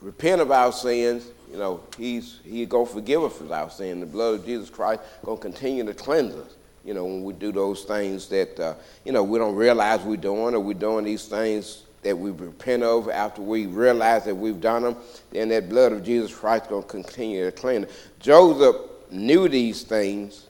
repent 0.00 0.40
of 0.40 0.52
our 0.52 0.70
sins, 0.70 1.26
you 1.50 1.58
know, 1.58 1.80
he's 1.98 2.38
he 2.44 2.64
gonna 2.66 2.86
forgive 2.86 3.24
us 3.24 3.36
for 3.36 3.52
our 3.52 3.68
sin. 3.68 3.98
The 3.98 4.06
blood 4.06 4.38
of 4.38 4.46
Jesus 4.46 4.70
Christ 4.70 5.00
gonna 5.24 5.40
continue 5.40 5.84
to 5.86 5.92
cleanse 5.92 6.36
us. 6.36 6.54
You 6.84 6.94
know, 6.94 7.04
when 7.04 7.24
we 7.24 7.32
do 7.32 7.50
those 7.50 7.82
things 7.82 8.28
that 8.28 8.60
uh, 8.60 8.74
you 9.04 9.10
know 9.10 9.24
we 9.24 9.40
don't 9.40 9.56
realize 9.56 10.02
we're 10.02 10.18
doing, 10.18 10.54
or 10.54 10.60
we're 10.60 10.74
doing 10.74 11.04
these 11.04 11.26
things 11.26 11.82
that 12.02 12.16
we 12.16 12.30
repent 12.30 12.84
of 12.84 13.08
after 13.08 13.42
we 13.42 13.66
realize 13.66 14.24
that 14.26 14.36
we've 14.36 14.60
done 14.60 14.84
them, 14.84 14.96
then 15.32 15.48
that 15.48 15.68
blood 15.68 15.90
of 15.90 16.04
Jesus 16.04 16.32
Christ 16.32 16.70
gonna 16.70 16.84
continue 16.84 17.44
to 17.44 17.50
cleanse. 17.50 17.88
Joseph 18.20 18.76
knew 19.10 19.48
these 19.48 19.82
things. 19.82 20.46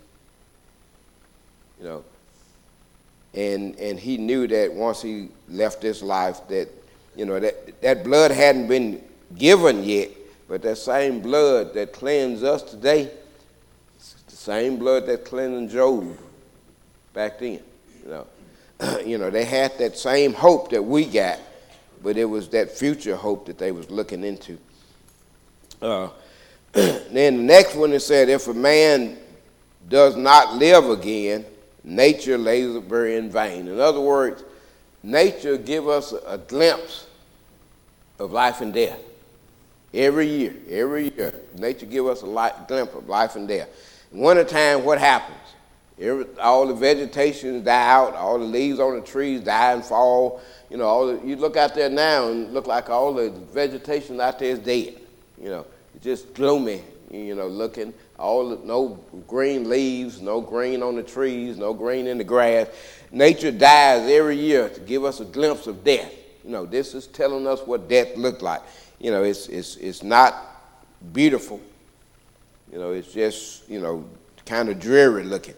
You 1.80 1.87
know, 1.87 2.04
and 3.36 3.78
and 3.78 4.00
he 4.00 4.16
knew 4.16 4.46
that 4.48 4.72
once 4.72 5.02
he 5.02 5.28
left 5.48 5.80
this 5.80 6.02
life, 6.02 6.40
that 6.48 6.68
you 7.14 7.26
know 7.26 7.38
that 7.38 7.80
that 7.82 8.02
blood 8.02 8.30
hadn't 8.30 8.66
been 8.66 9.02
given 9.36 9.84
yet, 9.84 10.10
but 10.48 10.62
that 10.62 10.76
same 10.78 11.20
blood 11.20 11.74
that 11.74 11.92
cleansed 11.92 12.42
us 12.42 12.62
today, 12.62 13.10
the 14.28 14.36
same 14.36 14.78
blood 14.78 15.06
that 15.06 15.24
cleansed 15.24 15.74
Job 15.74 16.16
back 17.12 17.38
then. 17.38 17.60
You 18.02 18.08
know, 18.10 18.26
you 19.04 19.18
know 19.18 19.30
they 19.30 19.44
had 19.44 19.76
that 19.78 19.98
same 19.98 20.32
hope 20.32 20.70
that 20.70 20.82
we 20.82 21.04
got, 21.04 21.38
but 22.02 22.16
it 22.16 22.24
was 22.24 22.48
that 22.48 22.70
future 22.70 23.16
hope 23.16 23.46
that 23.46 23.58
they 23.58 23.70
was 23.70 23.90
looking 23.90 24.24
into. 24.24 24.58
Uh, 25.82 26.08
then 26.72 27.36
the 27.36 27.42
next 27.42 27.74
one 27.74 27.92
it 27.92 28.00
said, 28.00 28.28
if 28.28 28.48
a 28.48 28.54
man 28.54 29.18
does 29.88 30.16
not 30.16 30.56
live 30.56 30.88
again, 30.88 31.44
nature 31.86 32.36
labor 32.36 33.06
in 33.06 33.30
vain. 33.30 33.68
In 33.68 33.80
other 33.80 34.00
words, 34.00 34.44
nature 35.02 35.56
give 35.56 35.88
us 35.88 36.12
a 36.26 36.36
glimpse 36.36 37.06
of 38.18 38.32
life 38.32 38.60
and 38.60 38.74
death. 38.74 38.98
Every 39.94 40.26
year, 40.26 40.54
every 40.68 41.14
year, 41.14 41.34
nature 41.56 41.86
give 41.86 42.06
us 42.06 42.20
a 42.22 42.26
light, 42.26 42.68
glimpse 42.68 42.94
of 42.94 43.08
life 43.08 43.36
and 43.36 43.48
death. 43.48 43.68
In 44.12 44.18
wintertime, 44.18 44.84
what 44.84 44.98
happens? 44.98 45.38
Every, 45.98 46.26
all 46.38 46.66
the 46.66 46.74
vegetation 46.74 47.64
die 47.64 47.90
out, 47.90 48.14
all 48.14 48.38
the 48.38 48.44
leaves 48.44 48.78
on 48.80 48.96
the 48.96 49.00
trees 49.00 49.40
die 49.40 49.72
and 49.72 49.82
fall. 49.82 50.42
You 50.68 50.76
know, 50.76 50.84
all 50.84 51.06
the, 51.06 51.26
you 51.26 51.36
look 51.36 51.56
out 51.56 51.74
there 51.74 51.88
now 51.88 52.28
and 52.28 52.52
look 52.52 52.66
like 52.66 52.90
all 52.90 53.14
the 53.14 53.30
vegetation 53.30 54.20
out 54.20 54.38
there 54.38 54.50
is 54.50 54.58
dead. 54.58 54.94
You 55.40 55.48
know, 55.48 55.66
it's 55.94 56.04
just 56.04 56.34
gloomy. 56.34 56.82
You 57.10 57.36
know, 57.36 57.46
looking 57.46 57.94
all 58.18 58.56
no 58.64 58.99
green 59.26 59.68
leaves, 59.68 60.20
no 60.20 60.40
green 60.40 60.82
on 60.82 60.96
the 60.96 61.02
trees, 61.02 61.58
no 61.58 61.75
green 61.75 62.06
in 62.06 62.18
the 62.18 62.25
grass. 62.25 62.68
Nature 63.11 63.52
dies 63.52 64.11
every 64.11 64.37
year 64.37 64.68
to 64.68 64.80
give 64.80 65.04
us 65.04 65.20
a 65.20 65.25
glimpse 65.25 65.66
of 65.66 65.85
death. 65.85 66.12
You 66.44 66.50
know, 66.50 66.66
this 66.66 66.94
is 66.94 67.06
telling 67.06 67.46
us 67.46 67.61
what 67.61 67.88
death 67.88 68.16
looked 68.16 68.42
like. 68.42 68.62
You 68.99 69.11
know, 69.11 69.23
it's 69.23 69.49
it's 69.49 69.76
it's 69.76 70.02
not 70.02 70.35
beautiful. 71.12 71.61
You 72.73 72.78
know, 72.78 72.92
it's 72.92 73.12
just 73.12 73.68
you 73.68 73.80
know 73.80 74.04
kind 74.44 74.68
of 74.68 74.80
dreary 74.80 75.25
looking 75.25 75.54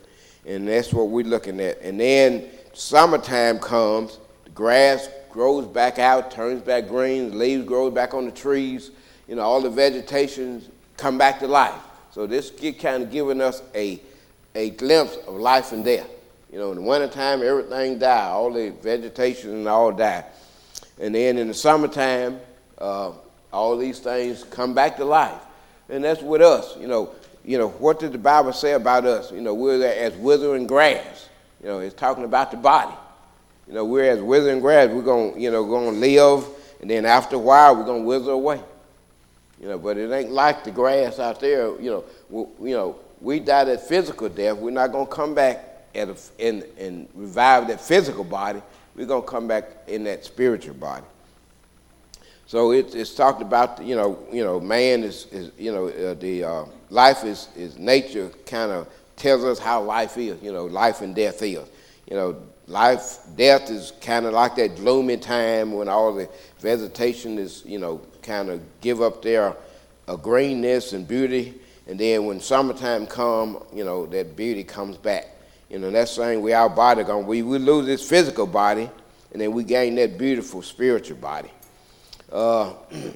and 0.49 0.67
that's 0.67 0.93
what 0.93 1.09
we're 1.09 1.27
looking 1.27 1.61
at. 1.61 1.81
And 1.83 2.00
then 2.00 2.49
summertime 2.73 3.59
comes, 3.59 4.19
the 4.45 4.50
grass 4.50 5.09
grows 5.31 5.67
back 5.67 5.99
out, 5.99 6.31
turns 6.31 6.62
back 6.62 6.88
green, 6.88 7.31
the 7.31 7.37
leaves 7.37 7.65
grow 7.65 7.91
back 7.91 8.15
on 8.15 8.25
the 8.25 8.33
trees, 8.33 8.91
you 9.29 9.37
know, 9.37 9.43
all 9.43 9.61
the 9.61 9.71
vegetation 9.71 10.65
come 10.97 11.19
back 11.19 11.38
to 11.41 11.47
life. 11.47 11.81
So 12.19 12.27
this 12.27 12.51
kind 12.81 13.05
of 13.05 13.13
giving 13.13 13.41
us 13.41 13.63
a, 13.77 14.01
a 14.57 14.71
glimpse 14.71 15.17
of 15.29 15.37
life 15.37 15.71
and 15.71 15.85
death. 15.85 16.11
You 16.53 16.59
know, 16.59 16.73
in 16.73 16.79
the 16.79 16.83
wintertime, 16.83 17.45
everything 17.45 18.01
die, 18.01 18.25
all 18.25 18.53
the 18.53 18.71
vegetation 18.71 19.51
and 19.51 19.69
all 19.69 19.93
die. 19.93 20.25
And 21.00 21.15
then 21.15 21.39
in 21.39 21.47
the 21.47 21.54
summertime, 21.54 22.41
uh, 22.78 23.13
all 23.52 23.76
these 23.76 24.00
things 24.00 24.43
come 24.43 24.75
back 24.75 24.97
to 24.97 25.04
life. 25.04 25.41
And 25.89 26.02
that's 26.02 26.21
with 26.21 26.43
us. 26.43 26.76
You 26.76 26.89
know, 26.89 27.15
you 27.45 27.57
know, 27.57 27.69
what 27.69 28.00
did 28.00 28.11
the 28.11 28.19
Bible 28.19 28.52
say 28.52 28.73
about 28.73 29.04
us? 29.04 29.31
You 29.31 29.41
know, 29.41 29.54
we're 29.54 29.87
as 29.87 30.13
withering 30.17 30.67
grass. 30.67 31.28
You 31.63 31.69
know, 31.69 31.78
it's 31.78 31.95
talking 31.95 32.25
about 32.25 32.50
the 32.50 32.57
body. 32.57 32.97
You 33.69 33.75
know, 33.75 33.85
we're 33.85 34.11
as 34.11 34.21
withering 34.21 34.59
grass. 34.59 34.91
We're 34.91 35.02
going 35.02 35.35
to, 35.35 35.41
you 35.41 35.52
know, 35.52 35.65
going 35.65 35.95
to 35.95 36.00
live, 36.00 36.45
and 36.81 36.91
then 36.91 37.07
after 37.07 37.37
a 37.37 37.39
while, 37.39 37.76
we're 37.76 37.85
going 37.85 38.02
to 38.02 38.09
wither 38.09 38.33
away. 38.33 38.61
You 39.60 39.68
know, 39.68 39.78
but 39.78 39.97
it 39.97 40.10
ain't 40.12 40.30
like 40.30 40.64
the 40.64 40.71
grass 40.71 41.18
out 41.18 41.40
there. 41.40 41.80
You 41.80 41.90
know, 41.90 42.04
we, 42.30 42.71
you 42.71 42.76
know, 42.76 42.97
we 43.21 43.40
die 43.40 43.64
that 43.64 43.88
physical 43.88 44.28
death. 44.28 44.56
We're 44.56 44.71
not 44.71 44.92
going 44.92 45.06
to 45.06 45.12
come 45.12 45.34
back 45.34 45.86
at 45.94 46.08
a, 46.08 46.16
and, 46.38 46.64
and 46.78 47.08
revive 47.14 47.68
that 47.68 47.80
physical 47.80 48.25
body. 48.25 48.62
We're 48.94 49.06
going 49.06 49.23
to 49.23 49.28
come 49.28 49.49
back 49.49 49.64
in 49.86 50.04
that 50.04 50.25
spiritual 50.25 50.75
body. 50.75 51.04
So 52.47 52.71
it's, 52.71 52.94
it's 52.94 53.14
talked 53.14 53.42
about, 53.42 53.82
you 53.82 53.94
know, 53.94 54.18
you 54.32 54.42
know, 54.42 54.58
man 54.58 55.02
is, 55.02 55.26
is 55.26 55.50
you 55.58 55.71
know, 55.71 55.88
uh, 55.88 56.14
the 56.14 56.44
uh, 56.44 56.64
life 56.88 57.25
is, 57.25 57.49
is 57.54 57.78
nature 57.78 58.30
kind 58.47 58.71
of 58.71 58.88
tells 59.16 59.44
us 59.44 59.58
how 59.58 59.82
life 59.82 60.16
is, 60.16 60.40
you 60.42 60.52
know, 60.52 60.66
life 60.66 61.02
and 61.02 61.14
death 61.14 61.42
is. 61.42 61.68
You 62.08 62.16
know, 62.16 62.42
life, 62.66 63.18
death 63.36 63.71
is 63.71 63.92
kind 64.00 64.25
of 64.25 64.32
like 64.32 64.54
that 64.56 64.76
gloomy 64.76 65.18
time 65.18 65.73
when 65.73 65.88
all 65.88 66.14
the 66.14 66.28
vegetation 66.60 67.38
is, 67.38 67.64
you 67.66 67.78
know, 67.78 68.00
kind 68.28 68.50
of 68.50 68.60
give 68.82 69.00
up 69.00 69.23
their 69.23 69.56
uh, 70.06 70.17
greenness 70.17 70.93
and 70.93 71.08
beauty. 71.08 71.54
And 71.86 71.99
then 71.99 72.26
when 72.26 72.41
summertime 72.41 73.06
come, 73.06 73.64
you 73.75 73.84
know, 73.84 74.04
that 74.06 74.36
beauty 74.36 74.62
comes 74.62 74.99
back. 74.99 75.26
You 75.71 75.78
know, 75.78 75.91
that's 75.91 76.12
saying 76.12 76.43
we 76.43 76.52
our 76.52 76.69
body 76.69 77.02
gone. 77.04 77.26
We, 77.26 77.43
we 77.43 77.58
lose 77.58 77.86
this 77.86 78.06
physical 78.06 78.47
body, 78.47 78.88
and 79.32 79.41
then 79.41 79.52
we 79.52 79.64
gain 79.64 79.95
that 79.97 80.19
beautiful 80.19 80.62
spiritual 80.62 81.17
body. 81.17 81.50
Uh, 82.30 82.75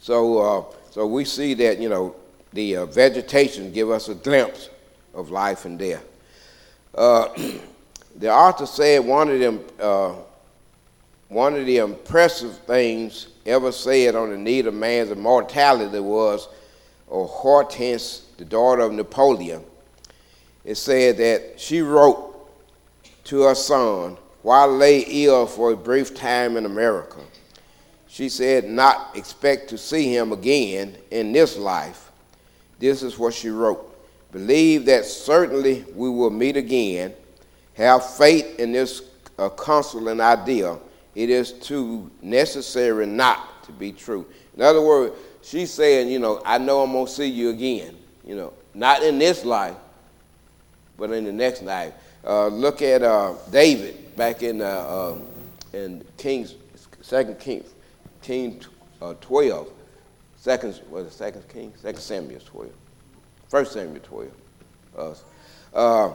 so, 0.00 0.38
uh, 0.38 0.64
so 0.90 1.06
we 1.06 1.24
see 1.24 1.54
that 1.54 1.80
you 1.80 1.88
know 1.88 2.14
the 2.52 2.76
uh, 2.76 2.86
vegetation 2.86 3.72
give 3.72 3.90
us 3.90 4.08
a 4.08 4.14
glimpse 4.14 4.70
of 5.14 5.30
life 5.30 5.64
and 5.64 5.78
death. 5.78 6.04
Uh, 6.94 7.28
the 8.16 8.32
author 8.32 8.66
said 8.66 9.04
one 9.04 9.30
of 9.30 9.40
them, 9.40 9.64
uh, 9.80 10.14
one 11.28 11.54
of 11.54 11.66
the 11.66 11.78
impressive 11.78 12.56
things 12.58 13.28
ever 13.44 13.70
said 13.70 14.14
on 14.14 14.30
the 14.30 14.36
need 14.36 14.66
of 14.66 14.74
man's 14.74 15.10
immortality 15.10 16.00
was, 16.00 16.48
or 17.06 17.26
Hortense, 17.26 18.26
the 18.38 18.44
daughter 18.44 18.82
of 18.82 18.92
Napoleon. 18.92 19.62
It 20.64 20.76
said 20.76 21.16
that 21.18 21.58
she 21.58 21.80
wrote 21.80 22.34
to 23.24 23.42
her 23.42 23.54
son 23.54 24.16
while 24.42 24.68
lay 24.68 25.00
ill 25.00 25.46
for 25.46 25.72
a 25.72 25.76
brief 25.76 26.14
time 26.14 26.56
in 26.56 26.64
America. 26.64 27.20
She 28.06 28.28
said, 28.28 28.64
not 28.64 29.16
expect 29.16 29.68
to 29.70 29.78
see 29.78 30.14
him 30.14 30.32
again 30.32 30.96
in 31.10 31.32
this 31.32 31.56
life. 31.56 32.10
This 32.78 33.02
is 33.02 33.18
what 33.18 33.34
she 33.34 33.50
wrote 33.50 33.84
Believe 34.32 34.84
that 34.86 35.04
certainly 35.06 35.84
we 35.94 36.10
will 36.10 36.30
meet 36.30 36.56
again. 36.56 37.14
Have 37.74 38.16
faith 38.16 38.58
in 38.58 38.72
this 38.72 39.02
uh, 39.38 39.48
consoling 39.50 40.20
idea. 40.20 40.78
It 41.14 41.30
is 41.30 41.52
too 41.52 42.10
necessary 42.22 43.06
not 43.06 43.64
to 43.64 43.72
be 43.72 43.92
true. 43.92 44.26
In 44.56 44.62
other 44.62 44.82
words, 44.82 45.14
she's 45.42 45.72
saying, 45.72 46.08
you 46.08 46.18
know, 46.18 46.42
I 46.44 46.58
know 46.58 46.82
I'm 46.82 46.92
going 46.92 47.06
to 47.06 47.12
see 47.12 47.26
you 47.26 47.50
again. 47.50 47.96
You 48.24 48.36
know, 48.36 48.52
not 48.74 49.02
in 49.02 49.18
this 49.18 49.44
life, 49.44 49.76
but 50.96 51.10
in 51.12 51.24
the 51.24 51.32
next 51.32 51.62
life. 51.62 51.94
Uh, 52.24 52.48
look 52.48 52.82
at 52.82 53.02
uh, 53.02 53.34
David 53.50 54.16
back 54.16 54.42
in, 54.42 54.60
uh, 54.60 54.64
uh 54.64 55.18
in 55.72 56.04
Kings, 56.16 56.54
Second 57.00 57.38
Kings, 57.38 57.72
King 58.22 58.60
uh, 59.00 59.14
12, 59.20 59.68
second, 60.36 60.80
was 60.90 61.06
it 61.06 61.12
second 61.12 61.48
King? 61.48 61.72
Second 61.80 62.00
Samuel 62.00 62.40
12. 62.44 62.70
First 63.48 63.72
Samuel 63.72 64.00
12. 64.02 64.30
Uh, 64.96 65.14
uh, 65.74 66.14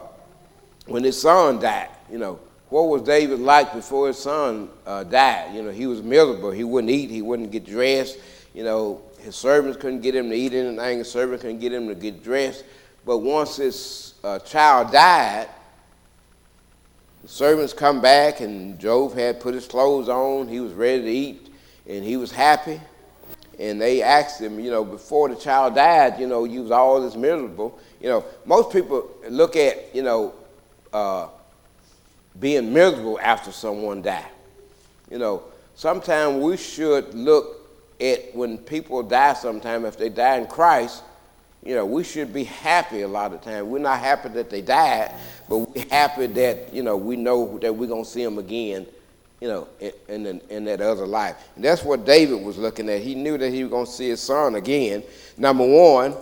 when 0.85 1.03
his 1.03 1.19
son 1.19 1.59
died, 1.59 1.89
you 2.11 2.17
know, 2.17 2.39
what 2.73 2.87
was 2.87 3.03
David 3.03 3.39
like 3.39 3.71
before 3.71 4.07
his 4.07 4.17
son 4.17 4.67
uh, 4.87 5.03
died? 5.03 5.53
You 5.53 5.61
know, 5.61 5.69
he 5.69 5.85
was 5.85 6.01
miserable. 6.01 6.49
He 6.49 6.63
wouldn't 6.63 6.89
eat. 6.89 7.11
He 7.11 7.21
wouldn't 7.21 7.51
get 7.51 7.67
dressed. 7.67 8.17
You 8.55 8.63
know, 8.63 9.03
his 9.19 9.35
servants 9.35 9.77
couldn't 9.77 10.01
get 10.01 10.15
him 10.15 10.27
to 10.31 10.35
eat 10.35 10.53
anything. 10.53 10.97
His 10.97 11.11
servants 11.11 11.43
couldn't 11.43 11.59
get 11.59 11.71
him 11.71 11.87
to 11.87 11.93
get 11.93 12.23
dressed. 12.23 12.63
But 13.05 13.19
once 13.19 13.57
his 13.57 14.15
uh, 14.23 14.39
child 14.39 14.91
died, 14.91 15.49
the 17.21 17.27
servants 17.27 17.73
come 17.73 18.01
back, 18.01 18.39
and 18.39 18.79
Job 18.79 19.13
had 19.13 19.39
put 19.39 19.53
his 19.53 19.67
clothes 19.67 20.09
on. 20.09 20.47
He 20.47 20.59
was 20.59 20.73
ready 20.73 21.03
to 21.03 21.11
eat 21.11 21.53
and 21.87 22.03
he 22.03 22.17
was 22.17 22.31
happy. 22.31 22.81
And 23.59 23.79
they 23.79 24.01
asked 24.01 24.41
him, 24.41 24.59
you 24.59 24.71
know, 24.71 24.83
before 24.83 25.29
the 25.29 25.35
child 25.35 25.75
died, 25.75 26.19
you 26.19 26.25
know, 26.25 26.45
you 26.45 26.63
was 26.63 26.71
all 26.71 26.99
this 26.99 27.15
miserable. 27.15 27.79
You 28.01 28.09
know, 28.09 28.25
most 28.45 28.71
people 28.71 29.11
look 29.29 29.55
at, 29.55 29.93
you 29.95 30.01
know, 30.01 30.33
uh, 30.91 31.27
being 32.39 32.73
miserable 32.73 33.19
after 33.21 33.51
someone 33.51 34.01
died. 34.01 34.25
You 35.09 35.19
know, 35.19 35.43
sometimes 35.75 36.43
we 36.43 36.57
should 36.57 37.13
look 37.13 37.69
at 37.99 38.35
when 38.35 38.57
people 38.57 39.03
die 39.03 39.33
sometime, 39.33 39.85
if 39.85 39.97
they 39.97 40.09
die 40.09 40.37
in 40.37 40.47
Christ, 40.47 41.03
you 41.63 41.75
know, 41.75 41.85
we 41.85 42.03
should 42.03 42.33
be 42.33 42.43
happy 42.43 43.01
a 43.01 43.07
lot 43.07 43.33
of 43.33 43.41
times. 43.41 43.67
We're 43.67 43.79
not 43.79 43.99
happy 43.99 44.29
that 44.29 44.49
they 44.49 44.61
died, 44.61 45.13
but 45.47 45.57
we're 45.59 45.85
happy 45.89 46.27
that, 46.27 46.73
you 46.73 46.83
know, 46.83 46.97
we 46.97 47.15
know 47.15 47.57
that 47.59 47.73
we're 47.73 47.87
going 47.87 48.03
to 48.03 48.09
see 48.09 48.23
them 48.23 48.37
again 48.37 48.85
you 49.43 49.49
know, 49.49 49.67
in, 50.07 50.25
in, 50.25 50.41
in, 50.49 50.63
that 50.63 50.79
other 50.79 51.05
life. 51.05 51.35
And 51.57 51.65
that's 51.65 51.83
what 51.83 52.05
David 52.05 52.41
was 52.41 52.57
looking 52.57 52.87
at. 52.87 53.01
He 53.01 53.13
knew 53.13 53.37
that 53.37 53.51
he 53.51 53.65
was 53.65 53.71
going 53.71 53.85
to 53.85 53.91
see 53.91 54.07
his 54.07 54.21
son 54.21 54.55
again. 54.55 55.03
Number 55.37 55.67
one, 55.67 56.15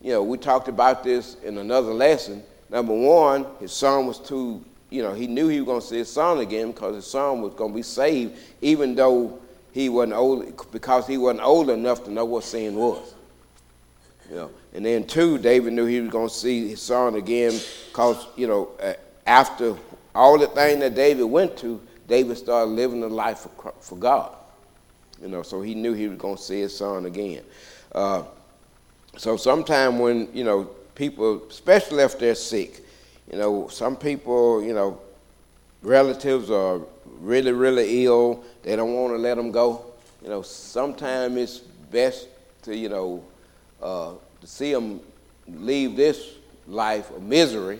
you 0.00 0.12
know, 0.12 0.22
we 0.22 0.38
talked 0.38 0.68
about 0.68 1.02
this 1.02 1.34
in 1.42 1.58
another 1.58 1.92
lesson. 1.92 2.44
Number 2.70 2.94
one, 2.94 3.44
his 3.58 3.72
son 3.72 4.06
was 4.06 4.20
too, 4.20 4.64
you 4.94 5.02
know, 5.02 5.12
he 5.12 5.26
knew 5.26 5.48
he 5.48 5.60
was 5.60 5.66
going 5.66 5.80
to 5.80 5.86
see 5.86 5.98
his 5.98 6.12
son 6.12 6.38
again 6.38 6.70
because 6.70 6.94
his 6.94 7.06
son 7.06 7.42
was 7.42 7.52
going 7.54 7.72
to 7.72 7.76
be 7.76 7.82
saved, 7.82 8.38
even 8.62 8.94
though 8.94 9.40
he 9.72 9.88
wasn't 9.88 10.12
old, 10.12 10.70
because 10.70 11.04
he 11.08 11.18
wasn't 11.18 11.42
old 11.42 11.68
enough 11.68 12.04
to 12.04 12.12
know 12.12 12.24
what 12.24 12.44
sin 12.44 12.76
was. 12.76 13.14
You 14.30 14.36
know, 14.36 14.50
and 14.72 14.86
then 14.86 15.04
two, 15.04 15.36
David 15.38 15.72
knew 15.72 15.84
he 15.84 16.00
was 16.00 16.10
going 16.10 16.28
to 16.28 16.34
see 16.34 16.68
his 16.68 16.80
son 16.80 17.16
again 17.16 17.52
because, 17.88 18.28
you 18.36 18.46
know, 18.46 18.70
after 19.26 19.76
all 20.14 20.38
the 20.38 20.46
thing 20.46 20.78
that 20.78 20.94
David 20.94 21.24
went 21.24 21.56
to, 21.58 21.80
David 22.06 22.38
started 22.38 22.70
living 22.70 23.02
a 23.02 23.08
life 23.08 23.38
for, 23.38 23.74
for 23.80 23.96
God. 23.96 24.32
You 25.20 25.28
know, 25.28 25.42
so 25.42 25.60
he 25.60 25.74
knew 25.74 25.92
he 25.92 26.06
was 26.06 26.18
going 26.18 26.36
to 26.36 26.42
see 26.42 26.60
his 26.60 26.76
son 26.76 27.06
again. 27.06 27.42
Uh, 27.92 28.22
so 29.16 29.36
sometime 29.36 29.98
when, 29.98 30.28
you 30.32 30.44
know, 30.44 30.64
people, 30.94 31.42
especially 31.48 32.04
if 32.04 32.16
they're 32.16 32.34
sick, 32.36 32.83
you 33.30 33.38
know, 33.38 33.68
some 33.68 33.96
people, 33.96 34.62
you 34.62 34.74
know, 34.74 35.00
relatives 35.82 36.50
are 36.50 36.80
really, 37.20 37.52
really 37.52 38.04
ill. 38.04 38.44
They 38.62 38.76
don't 38.76 38.92
want 38.92 39.14
to 39.14 39.18
let 39.18 39.36
them 39.36 39.50
go. 39.50 39.84
You 40.22 40.28
know, 40.28 40.42
sometimes 40.42 41.36
it's 41.36 41.58
best 41.58 42.28
to, 42.62 42.76
you 42.76 42.88
know, 42.88 43.24
uh, 43.82 44.12
to 44.40 44.46
see 44.46 44.72
them 44.72 45.00
leave 45.48 45.96
this 45.96 46.32
life 46.66 47.10
of 47.10 47.22
misery 47.22 47.78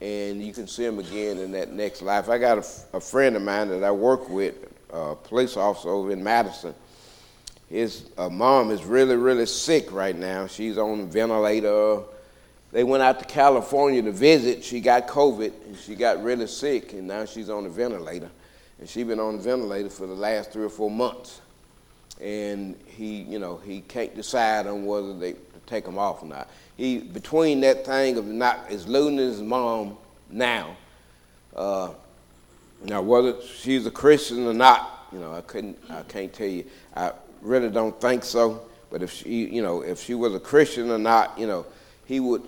and 0.00 0.42
you 0.42 0.52
can 0.52 0.66
see 0.66 0.84
them 0.84 0.98
again 0.98 1.38
in 1.38 1.52
that 1.52 1.72
next 1.72 2.02
life. 2.02 2.28
I 2.28 2.38
got 2.38 2.58
a, 2.58 2.96
a 2.96 3.00
friend 3.00 3.36
of 3.36 3.42
mine 3.42 3.68
that 3.68 3.82
I 3.82 3.90
work 3.90 4.28
with, 4.28 4.54
a 4.90 5.16
police 5.16 5.56
officer 5.56 5.88
over 5.88 6.12
in 6.12 6.22
Madison. 6.22 6.74
His 7.68 8.04
uh, 8.16 8.28
mom 8.28 8.70
is 8.70 8.84
really, 8.84 9.16
really 9.16 9.46
sick 9.46 9.92
right 9.92 10.16
now. 10.16 10.46
She's 10.46 10.78
on 10.78 11.10
ventilator. 11.10 12.02
They 12.70 12.84
went 12.84 13.02
out 13.02 13.18
to 13.20 13.24
California 13.24 14.02
to 14.02 14.12
visit. 14.12 14.62
She 14.62 14.80
got 14.80 15.08
COVID 15.08 15.52
and 15.66 15.76
she 15.76 15.94
got 15.94 16.22
really 16.22 16.46
sick, 16.46 16.92
and 16.92 17.06
now 17.06 17.24
she's 17.24 17.48
on 17.48 17.64
a 17.64 17.68
ventilator. 17.68 18.30
And 18.78 18.88
she's 18.88 19.06
been 19.06 19.20
on 19.20 19.38
the 19.38 19.42
ventilator 19.42 19.90
for 19.90 20.06
the 20.06 20.14
last 20.14 20.52
three 20.52 20.64
or 20.64 20.70
four 20.70 20.90
months. 20.90 21.40
And 22.20 22.76
he, 22.86 23.22
you 23.22 23.38
know, 23.38 23.56
he 23.56 23.80
can't 23.80 24.14
decide 24.14 24.66
on 24.66 24.84
whether 24.84 25.16
they 25.18 25.34
take 25.66 25.86
him 25.86 25.98
off 25.98 26.22
or 26.22 26.26
not 26.26 26.48
he 26.78 26.98
between 26.98 27.60
that 27.60 27.84
thing 27.84 28.16
of 28.16 28.24
not 28.24 28.70
is 28.70 28.86
losing 28.86 29.18
his 29.18 29.42
mom 29.42 29.98
now. 30.30 30.76
Uh, 31.54 31.90
now 32.84 33.02
whether 33.02 33.34
she's 33.42 33.84
a 33.84 33.90
Christian 33.90 34.46
or 34.46 34.54
not, 34.54 35.08
you 35.12 35.18
know, 35.18 35.34
I 35.34 35.40
couldn't, 35.42 35.76
I 35.90 36.02
can't 36.02 36.32
tell 36.32 36.46
you. 36.46 36.64
I 36.94 37.12
really 37.42 37.68
don't 37.68 38.00
think 38.00 38.22
so. 38.22 38.62
But 38.90 39.02
if 39.02 39.12
she, 39.12 39.46
you 39.46 39.60
know, 39.60 39.82
if 39.82 40.00
she 40.00 40.14
was 40.14 40.34
a 40.34 40.40
Christian 40.40 40.90
or 40.90 40.98
not, 40.98 41.36
you 41.36 41.46
know, 41.48 41.66
he 42.06 42.20
would, 42.20 42.46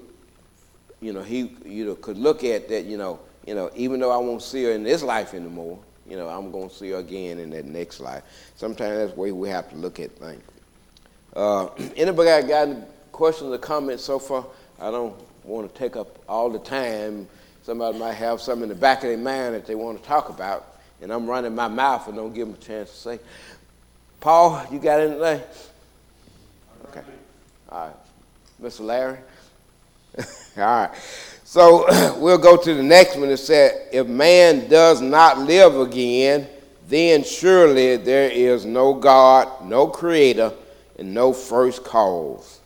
you 1.00 1.12
know, 1.12 1.22
he, 1.22 1.56
you 1.64 1.86
know, 1.86 1.94
could 1.94 2.18
look 2.18 2.44
at 2.44 2.68
that, 2.68 2.84
you 2.84 2.96
know, 2.96 3.20
you 3.46 3.54
know, 3.54 3.70
even 3.74 4.00
though 4.00 4.10
I 4.10 4.18
won't 4.18 4.42
see 4.42 4.64
her 4.64 4.72
in 4.72 4.82
this 4.82 5.02
life 5.02 5.34
anymore, 5.34 5.78
you 6.08 6.16
know, 6.16 6.28
I'm 6.28 6.50
going 6.50 6.68
to 6.68 6.74
see 6.74 6.90
her 6.90 6.98
again 6.98 7.38
in 7.38 7.50
that 7.50 7.64
next 7.64 8.00
life. 8.00 8.22
Sometimes 8.56 8.98
that's 8.98 9.12
the 9.12 9.20
way 9.20 9.32
we 9.32 9.48
have 9.48 9.70
to 9.70 9.76
look 9.76 10.00
at 10.00 10.10
things. 10.12 10.42
Uh, 11.34 11.66
anybody 11.96 12.46
got 12.46 12.68
questions 13.12 13.52
or 13.52 13.58
comments 13.58 14.04
so 14.04 14.18
far? 14.18 14.44
I 14.80 14.90
don't 14.90 15.14
want 15.44 15.72
to 15.72 15.78
take 15.78 15.96
up 15.96 16.18
all 16.28 16.50
the 16.50 16.58
time. 16.58 17.28
Somebody 17.62 17.98
might 17.98 18.14
have 18.14 18.40
something 18.40 18.64
in 18.64 18.68
the 18.68 18.74
back 18.74 18.98
of 18.98 19.10
their 19.10 19.18
mind 19.18 19.54
that 19.54 19.66
they 19.66 19.74
want 19.74 20.02
to 20.02 20.08
talk 20.08 20.28
about, 20.28 20.78
and 21.00 21.12
I'm 21.12 21.26
running 21.26 21.54
my 21.54 21.68
mouth 21.68 22.08
and 22.08 22.16
don't 22.16 22.34
give 22.34 22.46
them 22.48 22.56
a 22.56 22.64
chance 22.64 22.90
to 22.90 22.96
say. 22.96 23.18
Paul, 24.20 24.66
you 24.70 24.78
got 24.78 25.00
anything? 25.00 25.40
Okay. 26.88 27.02
All 27.70 27.86
right. 27.86 27.96
Mr. 28.62 28.80
Larry? 28.80 29.18
all 30.56 30.64
right. 30.64 30.90
So 31.44 32.16
we'll 32.20 32.38
go 32.38 32.56
to 32.56 32.74
the 32.74 32.82
next 32.82 33.16
one. 33.16 33.28
It 33.28 33.38
said, 33.38 33.88
If 33.92 34.06
man 34.06 34.68
does 34.68 35.00
not 35.00 35.38
live 35.38 35.76
again, 35.76 36.46
then 36.88 37.24
surely 37.24 37.96
there 37.96 38.30
is 38.30 38.64
no 38.64 38.94
God, 38.94 39.64
no 39.64 39.86
creator, 39.86 40.52
and 40.98 41.14
no 41.14 41.32
first 41.32 41.84
cause. 41.84 42.60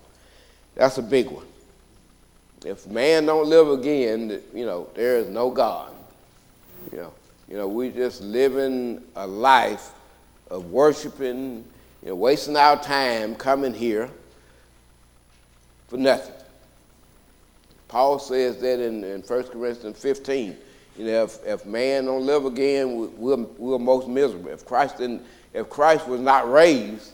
That's 0.74 0.98
a 0.98 1.02
big 1.02 1.30
one. 1.30 1.46
If 2.64 2.86
man 2.86 3.26
don't 3.26 3.48
live 3.48 3.68
again, 3.70 4.40
you 4.54 4.64
know, 4.64 4.88
there 4.94 5.18
is 5.18 5.28
no 5.28 5.50
God. 5.50 5.92
You 6.90 6.98
know, 6.98 7.12
you 7.48 7.56
know, 7.56 7.68
we 7.68 7.90
just 7.90 8.22
living 8.22 9.02
a 9.16 9.26
life 9.26 9.92
of 10.50 10.70
worshiping, 10.70 11.64
you 12.02 12.08
know, 12.08 12.14
wasting 12.14 12.56
our 12.56 12.82
time 12.82 13.34
coming 13.34 13.74
here 13.74 14.10
for 15.88 15.96
nothing. 15.96 16.43
Paul 17.94 18.18
says 18.18 18.56
that 18.56 18.80
in, 18.80 19.04
in 19.04 19.20
1 19.20 19.42
Corinthians 19.44 19.96
15. 20.00 20.56
You 20.98 21.04
know, 21.04 21.22
if, 21.22 21.38
if 21.46 21.64
man 21.64 22.06
don't 22.06 22.26
live 22.26 22.44
again, 22.44 23.16
we're, 23.16 23.36
we're 23.36 23.78
most 23.78 24.08
miserable. 24.08 24.50
If 24.50 24.66
Christ 24.66 24.98
didn't, 24.98 25.22
if 25.52 25.70
Christ 25.70 26.08
was 26.08 26.20
not 26.20 26.50
raised, 26.50 27.12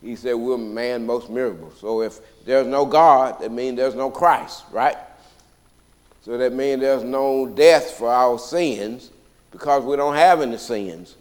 he 0.00 0.14
said 0.14 0.34
we're 0.34 0.56
man 0.56 1.04
most 1.04 1.30
miserable. 1.30 1.72
So 1.72 2.02
if 2.02 2.20
there's 2.44 2.68
no 2.68 2.86
God, 2.86 3.40
that 3.40 3.50
means 3.50 3.76
there's 3.76 3.96
no 3.96 4.08
Christ, 4.08 4.62
right? 4.70 4.96
So 6.22 6.38
that 6.38 6.52
means 6.52 6.80
there's 6.80 7.02
no 7.02 7.48
death 7.48 7.90
for 7.98 8.08
our 8.08 8.38
sins 8.38 9.10
because 9.50 9.82
we 9.82 9.96
don't 9.96 10.14
have 10.14 10.42
any 10.42 10.58
sins. 10.58 11.16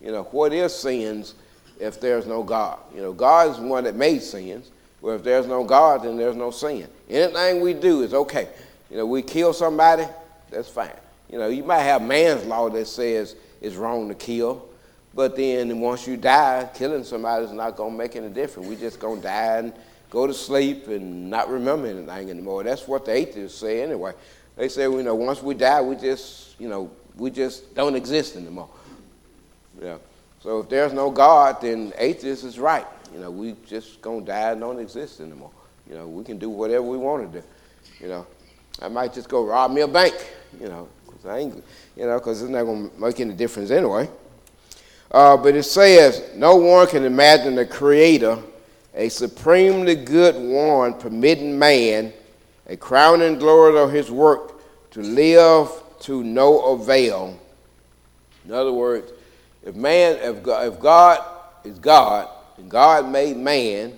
You 0.00 0.12
know, 0.12 0.22
what 0.22 0.54
is 0.54 0.74
sins 0.74 1.34
if 1.78 2.00
there's 2.00 2.26
no 2.26 2.42
God? 2.42 2.78
You 2.94 3.02
know, 3.02 3.12
God 3.12 3.50
is 3.50 3.58
the 3.58 3.66
one 3.66 3.84
that 3.84 3.96
made 3.96 4.22
sins. 4.22 4.70
Well, 5.06 5.14
if 5.14 5.22
there's 5.22 5.46
no 5.46 5.62
God, 5.62 6.02
then 6.02 6.16
there's 6.16 6.34
no 6.34 6.50
sin. 6.50 6.88
Anything 7.08 7.60
we 7.60 7.74
do 7.74 8.02
is 8.02 8.12
okay. 8.12 8.48
You 8.90 8.96
know, 8.96 9.06
we 9.06 9.22
kill 9.22 9.52
somebody, 9.52 10.02
that's 10.50 10.68
fine. 10.68 10.90
You 11.30 11.38
know, 11.38 11.46
you 11.46 11.62
might 11.62 11.82
have 11.82 12.02
man's 12.02 12.44
law 12.44 12.68
that 12.70 12.88
says 12.88 13.36
it's 13.60 13.76
wrong 13.76 14.08
to 14.08 14.16
kill, 14.16 14.68
but 15.14 15.36
then 15.36 15.78
once 15.78 16.08
you 16.08 16.16
die, 16.16 16.68
killing 16.74 17.04
somebody 17.04 17.44
is 17.44 17.52
not 17.52 17.76
going 17.76 17.92
to 17.92 17.96
make 17.96 18.16
any 18.16 18.30
difference. 18.30 18.68
we 18.68 18.74
just 18.74 18.98
going 18.98 19.18
to 19.18 19.22
die 19.22 19.58
and 19.58 19.72
go 20.10 20.26
to 20.26 20.34
sleep 20.34 20.88
and 20.88 21.30
not 21.30 21.48
remember 21.50 21.86
anything 21.86 22.28
anymore. 22.28 22.64
That's 22.64 22.88
what 22.88 23.04
the 23.04 23.12
atheists 23.12 23.60
say 23.60 23.84
anyway. 23.84 24.12
They 24.56 24.68
say, 24.68 24.90
you 24.90 25.04
know, 25.04 25.14
once 25.14 25.40
we 25.40 25.54
die, 25.54 25.82
we 25.82 25.94
just, 25.94 26.58
you 26.58 26.68
know, 26.68 26.90
we 27.16 27.30
just 27.30 27.76
don't 27.76 27.94
exist 27.94 28.34
anymore. 28.34 28.70
Yeah. 29.80 29.98
So 30.40 30.58
if 30.58 30.68
there's 30.68 30.92
no 30.92 31.12
God, 31.12 31.60
then 31.60 31.92
atheists 31.96 32.42
is 32.42 32.58
right. 32.58 32.86
You 33.16 33.22
know, 33.22 33.30
we 33.30 33.56
just 33.66 34.02
to 34.02 34.20
die 34.20 34.52
and 34.52 34.60
don't 34.60 34.78
exist 34.78 35.20
anymore. 35.22 35.50
You 35.88 35.96
know, 35.96 36.06
we 36.06 36.22
can 36.22 36.36
do 36.36 36.50
whatever 36.50 36.82
we 36.82 36.98
want 36.98 37.32
to 37.32 37.40
do. 37.40 37.46
You 37.98 38.08
know, 38.08 38.26
I 38.82 38.88
might 38.88 39.14
just 39.14 39.26
go 39.30 39.46
rob 39.46 39.70
me 39.72 39.80
a 39.80 39.88
bank, 39.88 40.14
you 40.60 40.68
know, 40.68 40.86
because 41.06 41.24
I 41.24 41.38
ain't, 41.38 41.64
you 41.96 42.04
know, 42.04 42.18
because 42.18 42.42
it's 42.42 42.50
not 42.50 42.64
to 42.64 42.90
make 42.98 43.18
any 43.18 43.32
difference 43.32 43.70
anyway. 43.70 44.10
Uh, 45.10 45.34
but 45.34 45.54
it 45.54 45.62
says, 45.62 46.28
no 46.34 46.56
one 46.56 46.86
can 46.88 47.04
imagine 47.04 47.54
the 47.54 47.64
Creator, 47.64 48.36
a 48.94 49.08
supremely 49.08 49.94
good 49.94 50.34
one, 50.36 50.92
permitting 50.92 51.58
man, 51.58 52.12
a 52.66 52.76
crowning 52.76 53.38
glory 53.38 53.80
of 53.80 53.92
his 53.92 54.10
work, 54.10 54.60
to 54.90 55.00
live 55.00 55.70
to 56.00 56.22
no 56.22 56.72
avail. 56.72 57.38
In 58.44 58.52
other 58.52 58.72
words, 58.74 59.10
if 59.64 59.74
man, 59.74 60.18
if 60.20 60.42
God, 60.42 60.70
if 60.70 60.78
God 60.78 61.24
is 61.64 61.78
God, 61.78 62.28
God 62.68 63.08
made 63.10 63.36
man 63.36 63.92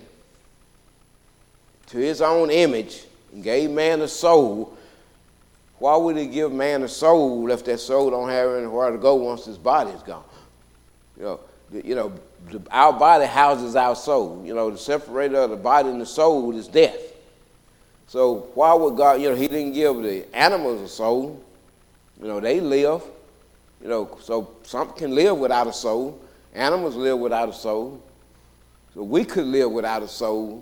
to 1.87 1.97
his 1.97 2.21
own 2.21 2.51
image 2.51 3.03
and 3.33 3.43
gave 3.43 3.69
man 3.69 4.01
a 4.01 4.07
soul, 4.07 4.77
why 5.79 5.95
would 5.95 6.17
he 6.17 6.27
give 6.27 6.51
man 6.51 6.83
a 6.83 6.87
soul 6.87 7.49
if 7.51 7.63
that 7.65 7.79
soul 7.79 8.09
don't 8.09 8.29
have 8.29 8.51
anywhere 8.51 8.91
to 8.91 8.97
go 8.97 9.15
once 9.15 9.45
his 9.45 9.57
body 9.57 9.91
is 9.91 10.01
gone? 10.03 10.23
You 11.17 11.23
know, 11.23 11.39
you 11.71 11.95
know, 11.95 12.13
our 12.71 12.93
body 12.93 13.25
houses 13.25 13.75
our 13.75 13.95
soul. 13.95 14.43
You 14.45 14.53
know, 14.53 14.71
the 14.71 14.77
separator 14.77 15.37
of 15.37 15.51
the 15.51 15.55
body 15.55 15.89
and 15.89 16.01
the 16.01 16.05
soul 16.05 16.55
is 16.55 16.67
death. 16.67 16.97
So 18.07 18.47
why 18.55 18.73
would 18.73 18.97
God, 18.97 19.21
you 19.21 19.29
know, 19.29 19.35
He 19.35 19.47
didn't 19.47 19.73
give 19.73 20.01
the 20.01 20.25
animals 20.35 20.81
a 20.81 20.87
soul. 20.87 21.41
You 22.19 22.27
know, 22.27 22.39
they 22.39 22.59
live. 22.59 23.03
You 23.81 23.87
know, 23.87 24.17
so 24.21 24.51
some 24.63 24.91
can 24.93 25.13
live 25.13 25.37
without 25.37 25.67
a 25.67 25.73
soul. 25.73 26.19
Animals 26.53 26.95
live 26.95 27.19
without 27.19 27.49
a 27.49 27.53
soul. 27.53 28.01
So 28.99 29.03
we 29.05 29.23
could 29.23 29.45
live 29.45 29.71
without 29.71 30.03
a 30.03 30.09
soul 30.09 30.61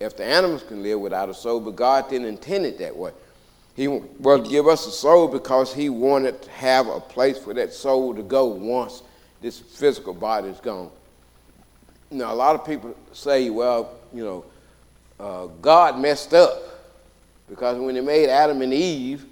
if 0.00 0.16
the 0.16 0.24
animals 0.24 0.62
can 0.62 0.82
live 0.82 0.98
without 0.98 1.28
a 1.28 1.34
soul, 1.34 1.60
but 1.60 1.76
God 1.76 2.08
didn't 2.08 2.26
intend 2.26 2.64
it 2.64 2.78
that 2.78 2.96
way. 2.96 3.10
He 3.76 3.86
will 3.86 4.40
give 4.40 4.66
us 4.66 4.86
a 4.86 4.90
soul 4.90 5.28
because 5.28 5.74
He 5.74 5.90
wanted 5.90 6.40
to 6.40 6.50
have 6.52 6.86
a 6.86 7.00
place 7.00 7.36
for 7.36 7.52
that 7.52 7.74
soul 7.74 8.14
to 8.14 8.22
go 8.22 8.46
once 8.46 9.02
this 9.42 9.58
physical 9.58 10.14
body 10.14 10.48
is 10.48 10.58
gone. 10.60 10.90
Now, 12.10 12.32
a 12.32 12.34
lot 12.34 12.54
of 12.54 12.64
people 12.64 12.96
say, 13.12 13.50
well, 13.50 13.90
you 14.14 14.24
know, 14.24 14.44
uh, 15.22 15.48
God 15.60 16.00
messed 16.00 16.32
up 16.32 16.62
because 17.46 17.76
when 17.76 17.94
He 17.94 18.00
made 18.00 18.30
Adam 18.30 18.62
and 18.62 18.72
Eve, 18.72 19.26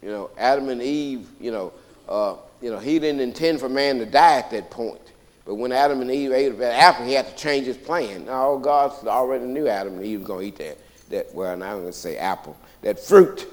you 0.00 0.08
know, 0.08 0.30
Adam 0.38 0.70
and 0.70 0.80
Eve, 0.80 1.28
you 1.38 1.50
know, 1.50 1.74
uh, 2.08 2.36
you 2.62 2.70
know, 2.70 2.78
He 2.78 2.98
didn't 2.98 3.20
intend 3.20 3.60
for 3.60 3.68
man 3.68 3.98
to 3.98 4.06
die 4.06 4.38
at 4.38 4.50
that 4.52 4.70
point. 4.70 5.11
But 5.44 5.56
when 5.56 5.72
Adam 5.72 6.00
and 6.00 6.10
Eve 6.10 6.32
ate 6.32 6.58
that 6.58 6.80
apple, 6.80 7.06
He 7.06 7.14
had 7.14 7.28
to 7.28 7.36
change 7.36 7.66
His 7.66 7.76
plan. 7.76 8.26
Now, 8.26 8.56
God 8.56 8.92
already 9.06 9.44
knew 9.44 9.66
Adam 9.66 9.94
and 9.94 10.04
Eve 10.04 10.20
were 10.20 10.26
going 10.26 10.40
to 10.40 10.46
eat 10.46 10.56
that. 10.58 10.78
That 11.10 11.34
well, 11.34 11.56
now 11.56 11.72
I'm 11.72 11.80
going 11.80 11.86
to 11.86 11.92
say 11.92 12.16
apple, 12.16 12.56
that 12.82 13.00
fruit. 13.00 13.46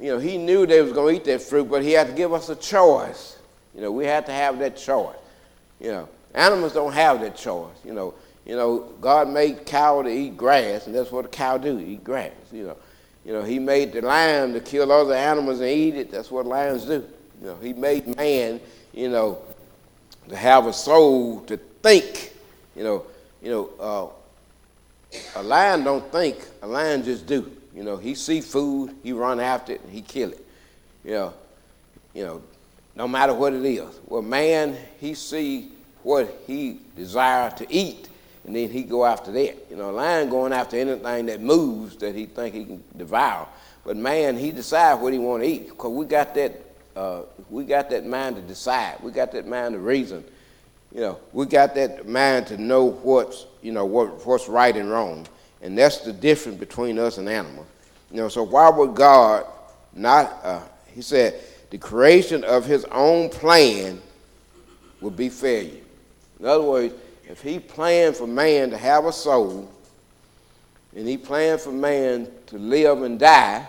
You 0.00 0.12
know, 0.12 0.18
He 0.18 0.38
knew 0.38 0.66
they 0.66 0.80
was 0.80 0.92
going 0.92 1.16
to 1.16 1.20
eat 1.20 1.26
that 1.26 1.42
fruit, 1.42 1.68
but 1.68 1.82
He 1.82 1.92
had 1.92 2.06
to 2.06 2.12
give 2.12 2.32
us 2.32 2.48
a 2.48 2.56
choice. 2.56 3.38
You 3.74 3.80
know, 3.80 3.92
we 3.92 4.06
have 4.06 4.24
to 4.26 4.32
have 4.32 4.58
that 4.60 4.76
choice. 4.76 5.16
You 5.80 5.88
know, 5.88 6.08
animals 6.34 6.72
don't 6.72 6.92
have 6.92 7.20
that 7.20 7.36
choice. 7.36 7.76
You 7.84 7.92
know, 7.92 8.14
you 8.46 8.56
know, 8.56 8.92
God 9.00 9.28
made 9.28 9.66
cow 9.66 10.02
to 10.02 10.08
eat 10.08 10.36
grass, 10.36 10.86
and 10.86 10.94
that's 10.94 11.10
what 11.12 11.24
a 11.24 11.28
cow 11.28 11.58
do, 11.58 11.78
eat 11.78 12.02
grass. 12.02 12.32
You 12.50 12.68
know, 12.68 12.76
You 13.28 13.34
know, 13.34 13.42
he 13.42 13.58
made 13.58 13.92
the 13.92 14.00
lion 14.00 14.54
to 14.54 14.60
kill 14.60 14.90
other 14.90 15.12
animals 15.12 15.60
and 15.60 15.68
eat 15.68 15.96
it. 15.96 16.10
That's 16.10 16.30
what 16.30 16.46
lions 16.46 16.86
do. 16.86 17.06
You 17.42 17.48
know, 17.48 17.56
he 17.56 17.74
made 17.74 18.16
man, 18.16 18.58
you 18.94 19.10
know, 19.10 19.38
to 20.28 20.36
have 20.36 20.66
a 20.66 20.72
soul 20.72 21.40
to 21.42 21.56
think. 21.56 22.32
You 22.76 22.84
know, 22.84 23.06
you 23.42 23.50
know, 23.50 23.70
uh, 25.12 25.38
a 25.40 25.42
lion 25.42 25.84
don't 25.84 26.10
think. 26.12 26.36
A 26.62 26.66
lion 26.66 27.02
just 27.02 27.26
do. 27.26 27.50
You 27.74 27.84
know, 27.84 27.96
he 27.96 28.14
see 28.14 28.40
food, 28.40 28.94
he 29.02 29.12
run 29.12 29.40
after 29.40 29.72
it, 29.72 29.80
and 29.82 29.92
he 29.92 30.02
kill 30.02 30.30
it. 30.32 30.44
You 31.04 31.12
know, 31.12 31.34
you 32.14 32.24
know, 32.24 32.42
no 32.96 33.06
matter 33.06 33.32
what 33.32 33.52
it 33.52 33.64
is. 33.64 34.00
Well, 34.06 34.22
man, 34.22 34.76
he 35.00 35.14
see 35.14 35.70
what 36.02 36.42
he 36.46 36.80
desire 36.96 37.50
to 37.52 37.72
eat, 37.72 38.08
and 38.46 38.56
then 38.56 38.70
he 38.70 38.82
go 38.82 39.04
after 39.04 39.30
that. 39.32 39.66
You 39.70 39.76
know, 39.76 39.90
a 39.90 39.92
lion 39.92 40.28
going 40.28 40.52
after 40.52 40.76
anything 40.76 41.26
that 41.26 41.40
moves 41.40 41.96
that 41.96 42.14
he 42.14 42.26
think 42.26 42.54
he 42.54 42.64
can 42.64 42.82
devour. 42.96 43.46
But 43.84 43.96
man, 43.96 44.36
he 44.36 44.50
decide 44.50 44.94
what 45.00 45.12
he 45.12 45.18
want 45.18 45.42
to 45.42 45.48
eat 45.48 45.68
because 45.68 45.92
we 45.92 46.04
got 46.06 46.34
that. 46.34 46.67
Uh, 46.98 47.22
we 47.48 47.62
got 47.62 47.88
that 47.90 48.04
mind 48.04 48.34
to 48.34 48.42
decide. 48.42 48.96
We 49.00 49.12
got 49.12 49.30
that 49.30 49.46
mind 49.46 49.74
to 49.74 49.78
reason. 49.78 50.24
You 50.92 51.00
know, 51.00 51.18
we 51.32 51.46
got 51.46 51.76
that 51.76 52.08
mind 52.08 52.48
to 52.48 52.60
know 52.60 52.86
what's 52.86 53.46
you 53.62 53.70
know 53.70 53.84
what, 53.86 54.26
what's 54.26 54.48
right 54.48 54.76
and 54.76 54.90
wrong, 54.90 55.24
and 55.62 55.78
that's 55.78 55.98
the 55.98 56.12
difference 56.12 56.58
between 56.58 56.98
us 56.98 57.18
and 57.18 57.28
animals. 57.28 57.68
You 58.10 58.16
know, 58.16 58.28
so 58.28 58.42
why 58.42 58.68
would 58.68 58.96
God 58.96 59.46
not? 59.94 60.40
Uh, 60.42 60.62
he 60.92 61.00
said 61.00 61.40
the 61.70 61.78
creation 61.78 62.42
of 62.42 62.66
His 62.66 62.84
own 62.86 63.28
plan 63.28 64.02
would 65.00 65.16
be 65.16 65.28
failure. 65.28 65.84
In 66.40 66.46
other 66.46 66.64
words, 66.64 66.94
if 67.28 67.40
He 67.40 67.60
planned 67.60 68.16
for 68.16 68.26
man 68.26 68.70
to 68.70 68.76
have 68.76 69.04
a 69.04 69.12
soul, 69.12 69.70
and 70.96 71.06
He 71.06 71.16
planned 71.16 71.60
for 71.60 71.70
man 71.70 72.26
to 72.46 72.58
live 72.58 73.02
and 73.02 73.20
die, 73.20 73.68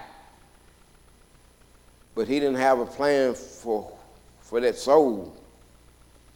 but 2.19 2.27
He 2.27 2.37
didn't 2.37 2.57
have 2.57 2.79
a 2.79 2.85
plan 2.85 3.33
for 3.33 3.89
for 4.41 4.59
that 4.59 4.75
soul 4.75 5.33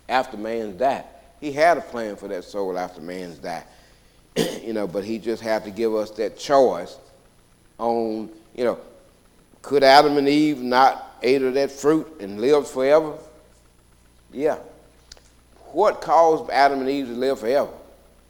after 0.07 0.37
man's 0.37 0.79
died. 0.79 1.03
He 1.41 1.51
had 1.51 1.77
a 1.77 1.81
plan 1.81 2.15
for 2.15 2.29
that 2.29 2.45
soul 2.45 2.77
after 2.77 3.01
man's 3.01 3.37
died. 3.37 3.65
you 4.63 4.71
know, 4.71 4.87
but 4.87 5.03
he 5.03 5.19
just 5.19 5.43
had 5.43 5.65
to 5.65 5.71
give 5.71 5.93
us 5.93 6.09
that 6.11 6.37
choice 6.37 6.97
on, 7.77 8.29
you 8.55 8.63
know, 8.63 8.79
could 9.61 9.83
Adam 9.83 10.15
and 10.15 10.29
Eve 10.29 10.61
not 10.61 11.17
ate 11.21 11.41
of 11.41 11.53
that 11.55 11.69
fruit 11.69 12.07
and 12.21 12.39
lived 12.39 12.67
forever? 12.67 13.15
Yeah. 14.31 14.59
What 15.73 15.99
caused 15.99 16.49
Adam 16.49 16.79
and 16.79 16.89
Eve 16.89 17.07
to 17.07 17.13
live 17.13 17.41
forever? 17.41 17.73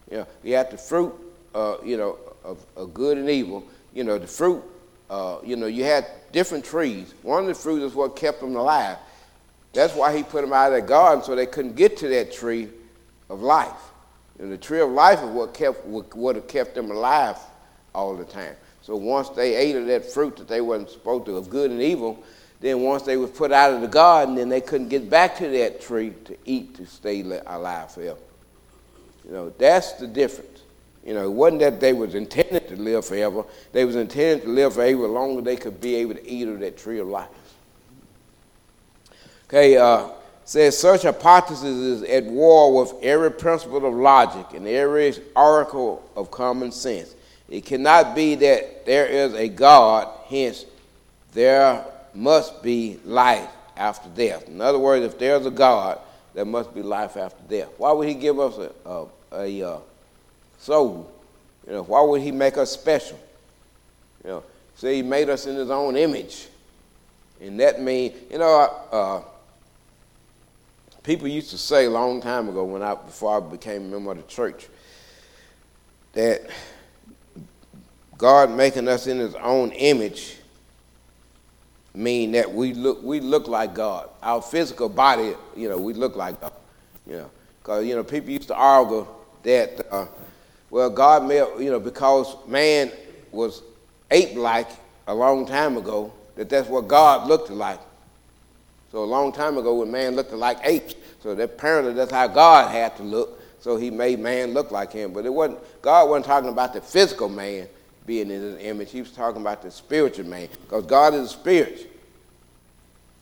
You 0.09 0.17
know, 0.17 0.27
you 0.43 0.55
had 0.55 0.71
the 0.71 0.77
fruit, 0.79 1.13
uh, 1.53 1.75
you 1.85 1.97
know, 1.97 2.17
of, 2.43 2.65
of, 2.75 2.95
good 2.95 3.19
and 3.19 3.29
evil. 3.29 3.63
You 3.93 4.05
know, 4.05 4.17
the 4.17 4.25
fruit, 4.25 4.63
uh, 5.13 5.37
you 5.43 5.55
know, 5.55 5.67
you 5.67 5.83
had 5.83 6.07
different 6.31 6.65
trees. 6.65 7.13
One 7.21 7.43
of 7.43 7.47
the 7.47 7.53
fruits 7.53 7.83
is 7.83 7.93
what 7.93 8.15
kept 8.15 8.39
them 8.39 8.55
alive. 8.55 8.97
That's 9.71 9.93
why 9.93 10.15
he 10.17 10.23
put 10.23 10.41
them 10.41 10.51
out 10.51 10.73
of 10.73 10.81
the 10.81 10.87
garden 10.87 11.23
so 11.23 11.35
they 11.35 11.45
couldn't 11.45 11.75
get 11.75 11.97
to 11.97 12.07
that 12.07 12.33
tree 12.33 12.69
of 13.29 13.43
life. 13.43 13.91
And 14.39 14.51
the 14.51 14.57
tree 14.57 14.81
of 14.81 14.89
life 14.89 15.19
is 15.19 15.29
what 15.29 15.53
kept 15.53 15.85
would 15.85 16.35
have 16.35 16.47
kept 16.47 16.73
them 16.73 16.89
alive 16.89 17.37
all 17.93 18.15
the 18.15 18.25
time. 18.25 18.55
So 18.81 18.95
once 18.95 19.29
they 19.29 19.53
ate 19.53 19.75
of 19.75 19.85
that 19.85 20.03
fruit 20.03 20.35
that 20.37 20.47
they 20.47 20.61
wasn't 20.61 20.89
supposed 20.89 21.27
to 21.27 21.37
of 21.37 21.47
good 21.47 21.69
and 21.69 21.79
evil, 21.79 22.23
then 22.59 22.81
once 22.81 23.03
they 23.03 23.15
was 23.15 23.29
put 23.29 23.51
out 23.51 23.71
of 23.71 23.81
the 23.81 23.87
garden, 23.87 24.33
then 24.33 24.49
they 24.49 24.61
couldn't 24.61 24.89
get 24.89 25.11
back 25.11 25.37
to 25.37 25.47
that 25.47 25.79
tree 25.79 26.13
to 26.25 26.35
eat 26.45 26.73
to 26.77 26.87
stay 26.87 27.21
alive 27.45 27.91
forever. 27.91 28.17
You 29.25 29.31
know, 29.31 29.49
that's 29.59 29.91
the 29.93 30.07
difference. 30.07 30.52
You 31.05 31.13
know, 31.13 31.23
it 31.23 31.31
wasn't 31.31 31.59
that 31.61 31.79
they 31.79 31.91
was 31.91 32.15
intended 32.15 32.67
to 32.69 32.75
live 32.77 33.05
forever. 33.05 33.43
They 33.73 33.83
was 33.83 33.95
intended 33.95 34.43
to 34.43 34.49
live 34.49 34.75
forever 34.75 35.05
as 35.05 35.11
long 35.11 35.37
as 35.37 35.43
they 35.43 35.57
could 35.57 35.81
be 35.81 35.95
able 35.95 36.15
to 36.15 36.27
eat 36.27 36.47
of 36.47 36.59
that 36.61 36.77
tree 36.77 36.99
of 36.99 37.07
life. 37.07 37.27
Okay, 39.47 39.77
uh, 39.77 40.09
says 40.45 40.77
such 40.77 41.03
hypothesis 41.03 41.63
is 41.63 42.03
at 42.03 42.25
war 42.25 42.73
with 42.73 42.93
every 43.03 43.31
principle 43.31 43.85
of 43.85 43.93
logic 43.93 44.45
and 44.53 44.67
every 44.67 45.13
oracle 45.35 46.09
of 46.15 46.31
common 46.31 46.71
sense. 46.71 47.15
It 47.49 47.65
cannot 47.65 48.15
be 48.15 48.35
that 48.35 48.85
there 48.85 49.05
is 49.05 49.33
a 49.33 49.47
God, 49.47 50.07
hence 50.27 50.65
there 51.33 51.85
must 52.13 52.63
be 52.63 52.99
life 53.05 53.49
after 53.75 54.09
death. 54.09 54.47
In 54.47 54.61
other 54.61 54.79
words, 54.79 55.05
if 55.05 55.19
there's 55.19 55.45
a 55.45 55.51
God, 55.51 55.99
there 56.33 56.45
must 56.45 56.73
be 56.73 56.81
life 56.81 57.17
after 57.17 57.43
death. 57.47 57.69
Why 57.77 57.91
would 57.91 58.07
he 58.07 58.13
give 58.13 58.39
us 58.39 58.57
a, 58.57 58.71
a, 58.89 59.07
a, 59.61 59.81
uh. 60.69 61.05
You 61.67 61.73
know, 61.73 61.83
why 61.83 62.01
would 62.01 62.21
he 62.21 62.31
make 62.31 62.57
us 62.57 62.71
special? 62.71 63.19
You 64.23 64.29
know, 64.29 64.43
see, 64.75 64.95
he 64.95 65.01
made 65.01 65.29
us 65.29 65.45
in 65.45 65.55
his 65.55 65.69
own 65.69 65.95
image. 65.95 66.47
And 67.41 67.59
that 67.59 67.81
means, 67.81 68.15
you 68.31 68.37
know, 68.37 68.59
uh, 68.91 69.21
people 71.03 71.27
used 71.27 71.49
to 71.51 71.57
say 71.57 71.85
a 71.85 71.89
long 71.89 72.21
time 72.21 72.49
ago 72.49 72.63
when 72.63 72.81
I 72.81 72.95
before 72.95 73.37
I 73.37 73.39
became 73.39 73.83
a 73.83 73.87
member 73.87 74.11
of 74.11 74.17
the 74.17 74.23
church 74.23 74.67
that 76.13 76.41
God 78.17 78.51
making 78.51 78.87
us 78.87 79.07
in 79.07 79.17
his 79.19 79.35
own 79.35 79.71
image 79.71 80.37
mean 81.93 82.31
that 82.31 82.51
we 82.51 82.73
look 82.73 83.03
we 83.03 83.19
look 83.19 83.47
like 83.47 83.73
God. 83.73 84.09
Our 84.21 84.41
physical 84.41 84.89
body, 84.89 85.33
you 85.55 85.69
know, 85.69 85.77
we 85.77 85.93
look 85.93 86.15
like 86.15 86.39
God. 86.39 86.53
You 87.05 87.13
know, 87.13 87.31
because 87.59 87.85
you 87.85 87.95
know 87.95 88.03
people 88.03 88.29
used 88.29 88.47
to 88.47 88.55
argue 88.55 89.05
that 89.43 89.85
uh, 89.91 90.05
well 90.73 90.89
God 90.89 91.27
may 91.27 91.37
you 91.37 91.69
know 91.69 91.79
because 91.79 92.35
man 92.47 92.91
was 93.31 93.61
ape-like 94.09 94.69
a 95.07 95.13
long 95.13 95.45
time 95.45 95.77
ago 95.77 96.11
that 96.35 96.49
that's 96.49 96.67
what 96.67 96.87
God 96.87 97.27
looked 97.27 97.51
like. 97.51 97.79
So 98.91 99.03
a 99.03 99.05
long 99.05 99.31
time 99.31 99.57
ago, 99.57 99.75
when 99.75 99.91
man 99.91 100.15
looked 100.15 100.33
like 100.33 100.57
apes, 100.63 100.95
so 101.21 101.35
that 101.35 101.43
apparently 101.43 101.93
that's 101.93 102.11
how 102.11 102.27
God 102.27 102.71
had 102.71 102.95
to 102.97 103.03
look. 103.03 103.39
So 103.59 103.77
he 103.77 103.91
made 103.91 104.19
man 104.19 104.53
look 104.53 104.71
like 104.71 104.91
him. 104.91 105.13
But 105.13 105.25
it 105.25 105.33
wasn't 105.33 105.59
God 105.83 106.09
wasn't 106.09 106.25
talking 106.25 106.49
about 106.49 106.73
the 106.73 106.81
physical 106.81 107.29
man 107.29 107.67
being 108.07 108.31
in 108.31 108.41
his 108.41 108.61
image. 108.63 108.91
He 108.91 109.01
was 109.01 109.11
talking 109.11 109.41
about 109.41 109.61
the 109.61 109.69
spiritual 109.69 110.25
man. 110.25 110.49
Because 110.63 110.85
God 110.87 111.13
is 111.13 111.25
a 111.27 111.29
spirit. 111.29 111.89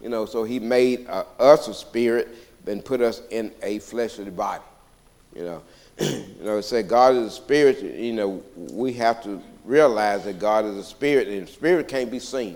You 0.01 0.07
know, 0.07 0.25
so 0.25 0.45
he 0.45 0.59
made 0.59 1.05
uh, 1.07 1.25
us 1.37 1.67
a 1.67 1.73
spirit 1.73 2.29
and 2.65 2.83
put 2.83 3.01
us 3.01 3.21
in 3.29 3.51
a 3.61 3.79
fleshly 3.79 4.31
body. 4.31 4.63
You 5.35 5.43
know. 5.43 5.63
you 6.39 6.43
know, 6.43 6.61
say 6.61 6.81
God 6.81 7.15
is 7.15 7.27
a 7.27 7.31
spirit, 7.31 7.81
you 7.81 8.13
know, 8.13 8.43
we 8.55 8.93
have 8.93 9.21
to 9.23 9.41
realize 9.65 10.23
that 10.25 10.39
God 10.39 10.65
is 10.65 10.75
a 10.75 10.83
spirit, 10.83 11.27
and 11.27 11.47
spirit 11.47 11.87
can't 11.87 12.09
be 12.09 12.19
seen. 12.19 12.55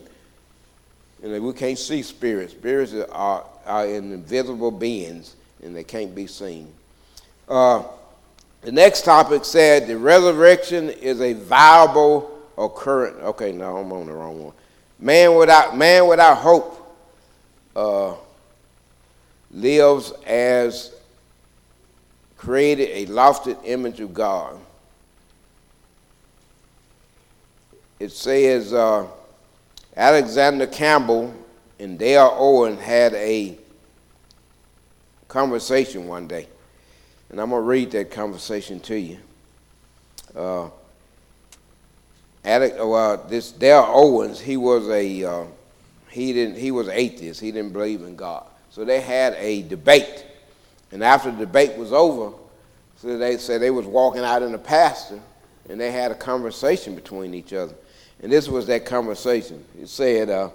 You 1.22 1.30
know, 1.30 1.42
we 1.42 1.54
can't 1.54 1.78
see 1.78 2.02
spirits. 2.02 2.54
Spirits 2.54 2.94
are, 3.12 3.46
are 3.66 3.86
invisible 3.86 4.72
beings, 4.72 5.36
and 5.64 5.76
they 5.76 5.84
can't 5.84 6.16
be 6.16 6.28
seen. 6.28 6.72
Uh, 7.48 7.84
the 8.62 8.72
next 8.72 9.06
topic 9.06 9.46
said 9.46 9.88
the 9.88 9.98
resurrection 9.98 10.90
is 10.90 11.22
a 11.22 11.34
viable 11.34 12.42
occurrence. 12.58 13.18
Okay, 13.18 13.52
no, 13.52 13.78
I'm 13.78 13.92
on 13.92 14.08
the 14.08 14.14
wrong 14.14 14.44
one. 14.44 14.54
Man 14.98 15.36
without 15.36 15.78
man 15.78 16.08
without 16.08 16.38
hope 16.38 16.98
uh, 17.76 18.14
lives 19.52 20.12
as 20.26 20.96
created 22.46 22.90
a 22.90 23.12
lofty 23.12 23.56
image 23.66 24.00
of 24.00 24.14
God. 24.14 24.58
It 28.00 28.12
says. 28.12 28.72
Uh, 28.72 29.08
Alexander 29.96 30.68
Campbell 30.68 31.34
and 31.80 31.98
Dale 31.98 32.36
Owen 32.38 32.78
had 32.78 33.14
a 33.14 33.58
conversation 35.30 36.06
one 36.08 36.28
day, 36.28 36.48
and 37.30 37.40
I'm 37.40 37.50
going 37.50 37.62
to 37.62 37.68
read 37.68 37.92
that 37.92 38.12
conversation 38.12 38.80
to 38.82 39.00
you. 39.00 39.18
Uh, 40.36 40.70
Alex, 42.44 42.76
well, 42.78 43.26
this 43.30 43.52
Dale 43.52 43.86
Owens, 43.88 44.40
he 44.40 44.58
was 44.58 44.90
a 44.90 45.24
uh, 45.24 45.46
he 46.10 46.34
didn't 46.34 46.58
he 46.58 46.72
was 46.72 46.90
atheist. 46.90 47.40
He 47.40 47.52
didn't 47.52 47.72
believe 47.72 48.02
in 48.02 48.18
God. 48.18 48.46
So 48.72 48.84
they 48.84 49.00
had 49.00 49.34
a 49.36 49.64
debate, 49.64 50.26
and 50.96 51.04
after 51.04 51.30
the 51.30 51.40
debate 51.40 51.78
was 51.78 51.92
over, 51.92 52.34
so 52.96 53.18
they 53.18 53.36
said 53.36 53.60
they 53.60 53.70
was 53.70 53.86
walking 53.86 54.22
out 54.22 54.42
in 54.42 54.54
the 54.54 54.58
pasture, 54.58 55.20
and 55.70 55.78
they 55.78 55.92
had 55.92 56.10
a 56.10 56.16
conversation 56.16 56.96
between 56.96 57.34
each 57.34 57.52
other. 57.52 57.74
And 58.24 58.32
this 58.32 58.48
was 58.48 58.66
that 58.68 58.86
conversation. 58.86 59.62
It 59.78 59.90
said, 59.90 60.30
uh, 60.30 60.52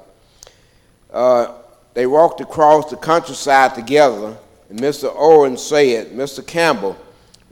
uh, 1.12 1.59
they 1.92 2.07
walked 2.07 2.40
across 2.40 2.88
the 2.88 2.96
countryside 2.96 3.74
together, 3.74 4.35
and 4.70 4.81
Mr. 4.81 5.12
Owen 5.14 5.59
said, 5.59 6.12
Mr. 6.12 6.44
Campbell, 6.46 6.96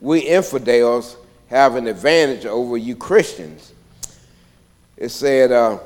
we 0.00 0.20
infidels 0.20 1.18
have 1.50 1.74
an 1.74 1.88
advantage 1.88 2.46
over 2.46 2.78
you 2.78 2.96
Christians. 2.96 3.74
It 4.96 5.10
said, 5.10 5.52
uh, 5.52 5.78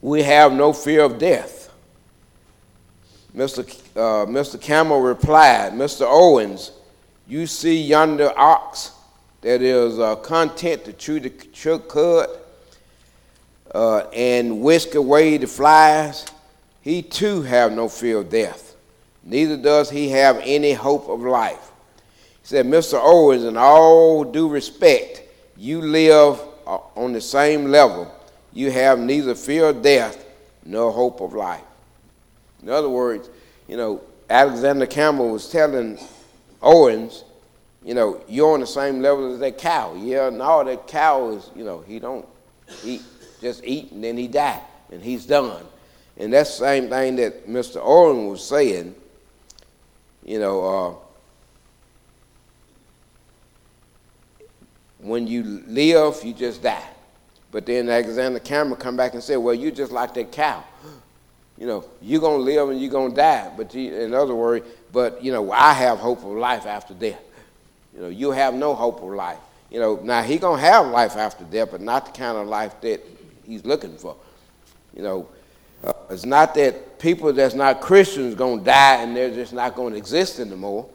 we 0.00 0.22
have 0.22 0.54
no 0.54 0.72
fear 0.72 1.02
of 1.02 1.18
death. 1.18 1.70
Mr. 3.36 3.79
Uh, 4.00 4.24
Mr. 4.24 4.58
Campbell 4.58 5.02
replied, 5.02 5.74
Mr. 5.74 6.06
Owens, 6.08 6.72
you 7.28 7.46
see 7.46 7.82
yonder 7.82 8.32
ox 8.34 8.92
that 9.42 9.60
is 9.60 9.98
uh, 9.98 10.16
content 10.16 10.86
to 10.86 10.94
chew 10.94 11.20
the 11.20 11.28
cud 11.28 12.30
uh, 13.74 13.98
and 14.14 14.62
whisk 14.62 14.94
away 14.94 15.36
the 15.36 15.46
flies, 15.46 16.24
he 16.80 17.02
too 17.02 17.42
have 17.42 17.72
no 17.72 17.90
fear 17.90 18.20
of 18.20 18.30
death. 18.30 18.74
Neither 19.22 19.58
does 19.58 19.90
he 19.90 20.08
have 20.08 20.40
any 20.44 20.72
hope 20.72 21.06
of 21.10 21.20
life. 21.20 21.70
He 22.40 22.48
said, 22.48 22.64
Mr. 22.64 22.98
Owens, 22.98 23.44
in 23.44 23.58
all 23.58 24.24
due 24.24 24.48
respect, 24.48 25.24
you 25.58 25.82
live 25.82 26.40
uh, 26.66 26.78
on 26.96 27.12
the 27.12 27.20
same 27.20 27.66
level. 27.66 28.10
You 28.54 28.70
have 28.70 28.98
neither 28.98 29.34
fear 29.34 29.66
of 29.66 29.82
death 29.82 30.24
nor 30.64 30.90
hope 30.90 31.20
of 31.20 31.34
life. 31.34 31.60
In 32.62 32.70
other 32.70 32.88
words, 32.88 33.28
you 33.70 33.76
know, 33.76 34.00
Alexander 34.28 34.84
Campbell 34.84 35.30
was 35.30 35.48
telling 35.48 35.96
Owens, 36.60 37.22
you 37.84 37.94
know, 37.94 38.20
you're 38.28 38.52
on 38.52 38.58
the 38.60 38.66
same 38.66 39.00
level 39.00 39.32
as 39.32 39.38
that 39.38 39.58
cow. 39.58 39.94
Yeah, 39.94 40.28
no, 40.28 40.64
that 40.64 40.88
cow 40.88 41.30
is, 41.30 41.48
you 41.54 41.62
know, 41.62 41.78
he 41.86 42.00
don't 42.00 42.26
eat, 42.84 43.00
just 43.40 43.62
eat 43.64 43.92
and 43.92 44.02
then 44.02 44.16
he 44.16 44.26
die 44.26 44.60
and 44.90 45.00
he's 45.00 45.24
done. 45.24 45.64
And 46.16 46.32
that's 46.32 46.58
the 46.58 46.64
same 46.64 46.88
thing 46.88 47.14
that 47.16 47.46
Mr. 47.46 47.80
Owen 47.80 48.26
was 48.26 48.44
saying, 48.44 48.92
you 50.24 50.40
know, 50.40 50.98
uh, 54.40 54.44
when 54.98 55.28
you 55.28 55.62
live, 55.68 56.24
you 56.24 56.34
just 56.34 56.60
die. 56.60 56.88
But 57.52 57.66
then 57.66 57.88
Alexander 57.88 58.40
Campbell 58.40 58.74
come 58.74 58.96
back 58.96 59.14
and 59.14 59.22
say, 59.22 59.36
well, 59.36 59.54
you 59.54 59.70
just 59.70 59.92
like 59.92 60.12
that 60.14 60.32
cow. 60.32 60.64
You 61.60 61.66
know, 61.66 61.84
you're 62.00 62.22
going 62.22 62.38
to 62.38 62.44
live 62.44 62.70
and 62.70 62.80
you're 62.80 62.90
going 62.90 63.10
to 63.10 63.16
die. 63.16 63.52
But 63.54 63.74
in 63.74 64.14
other 64.14 64.34
words, 64.34 64.66
but, 64.92 65.22
you 65.22 65.30
know, 65.30 65.52
I 65.52 65.74
have 65.74 65.98
hope 65.98 66.20
of 66.20 66.32
life 66.32 66.64
after 66.64 66.94
death. 66.94 67.20
You 67.94 68.00
know, 68.00 68.08
you 68.08 68.30
have 68.30 68.54
no 68.54 68.74
hope 68.74 69.02
of 69.02 69.10
life. 69.10 69.38
You 69.70 69.78
know, 69.78 70.00
now 70.02 70.22
he 70.22 70.38
going 70.38 70.58
to 70.58 70.66
have 70.66 70.86
life 70.86 71.16
after 71.16 71.44
death, 71.44 71.68
but 71.70 71.82
not 71.82 72.06
the 72.06 72.12
kind 72.12 72.38
of 72.38 72.48
life 72.48 72.80
that 72.80 73.04
he's 73.44 73.64
looking 73.66 73.94
for. 73.98 74.16
You 74.96 75.02
know, 75.02 75.28
uh, 75.84 75.92
it's 76.08 76.24
not 76.24 76.54
that 76.54 76.98
people 76.98 77.30
that's 77.32 77.54
not 77.54 77.82
Christians 77.82 78.34
going 78.34 78.60
to 78.60 78.64
die 78.64 79.02
and 79.02 79.14
they're 79.14 79.32
just 79.32 79.52
not 79.52 79.76
going 79.76 79.92
to 79.92 79.98
exist 79.98 80.40
anymore. 80.40 80.88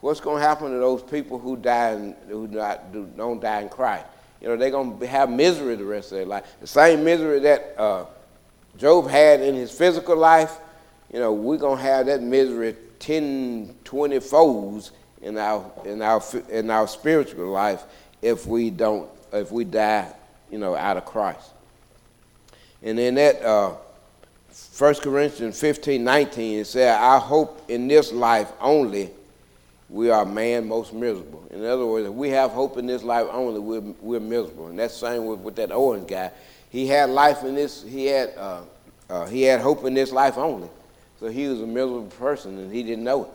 What's 0.00 0.20
going 0.20 0.40
to 0.40 0.48
happen 0.48 0.72
to 0.72 0.78
those 0.78 1.02
people 1.02 1.38
who 1.38 1.58
die 1.58 1.90
and 1.90 2.16
who 2.26 2.48
not, 2.48 2.90
do, 2.90 3.06
don't 3.18 3.40
die 3.40 3.60
in 3.60 3.68
Christ? 3.68 4.06
You 4.40 4.48
know, 4.48 4.56
they're 4.56 4.70
going 4.70 4.98
to 4.98 5.06
have 5.06 5.28
misery 5.28 5.76
the 5.76 5.84
rest 5.84 6.10
of 6.12 6.18
their 6.18 6.26
life. 6.26 6.44
The 6.62 6.66
same 6.66 7.04
misery 7.04 7.40
that 7.40 7.74
uh, 7.76 8.06
Job 8.76 9.08
had 9.08 9.40
in 9.40 9.54
his 9.54 9.70
physical 9.70 10.16
life, 10.16 10.58
you 11.12 11.18
know, 11.18 11.32
we're 11.32 11.58
going 11.58 11.78
to 11.78 11.82
have 11.82 12.06
that 12.06 12.22
misery 12.22 12.76
10, 13.00 13.74
20 13.84 14.20
folds 14.20 14.92
in 15.22 15.36
our, 15.36 15.70
in 15.84 16.02
our, 16.02 16.22
in 16.48 16.70
our 16.70 16.86
spiritual 16.86 17.48
life 17.48 17.82
if 18.22 18.46
we 18.46 18.70
don't, 18.70 19.08
if 19.32 19.50
we 19.50 19.64
die, 19.64 20.12
you 20.50 20.58
know, 20.58 20.76
out 20.76 20.96
of 20.96 21.04
Christ. 21.04 21.50
And 22.82 22.98
in 22.98 23.16
that 23.16 23.42
uh, 23.42 23.74
1 24.76 24.94
Corinthians 24.96 25.60
15, 25.60 26.02
19, 26.02 26.60
it 26.60 26.64
said, 26.66 26.96
I 26.96 27.18
hope 27.18 27.68
in 27.68 27.88
this 27.88 28.12
life 28.12 28.50
only 28.60 29.10
we 29.90 30.08
are 30.10 30.24
man 30.24 30.68
most 30.68 30.92
miserable. 30.92 31.44
In 31.50 31.64
other 31.64 31.84
words, 31.84 32.06
if 32.06 32.14
we 32.14 32.30
have 32.30 32.52
hope 32.52 32.78
in 32.78 32.86
this 32.86 33.02
life 33.02 33.26
only, 33.30 33.58
we're, 33.58 33.94
we're 34.00 34.20
miserable. 34.20 34.68
And 34.68 34.78
that's 34.78 34.94
same 34.94 35.26
with, 35.26 35.40
with 35.40 35.56
that 35.56 35.72
Owens 35.72 36.08
guy. 36.08 36.30
He 36.70 36.86
had 36.86 37.10
life 37.10 37.44
in 37.44 37.54
this, 37.54 37.82
he 37.82 38.06
had, 38.06 38.32
uh, 38.36 38.60
uh, 39.08 39.26
he 39.26 39.42
had 39.42 39.60
hope 39.60 39.84
in 39.84 39.94
this 39.94 40.12
life 40.12 40.38
only. 40.38 40.68
So 41.18 41.28
he 41.28 41.46
was 41.48 41.60
a 41.60 41.66
miserable 41.66 42.06
person 42.18 42.56
and 42.58 42.72
he 42.72 42.82
didn't 42.82 43.04
know 43.04 43.24
it. 43.24 43.30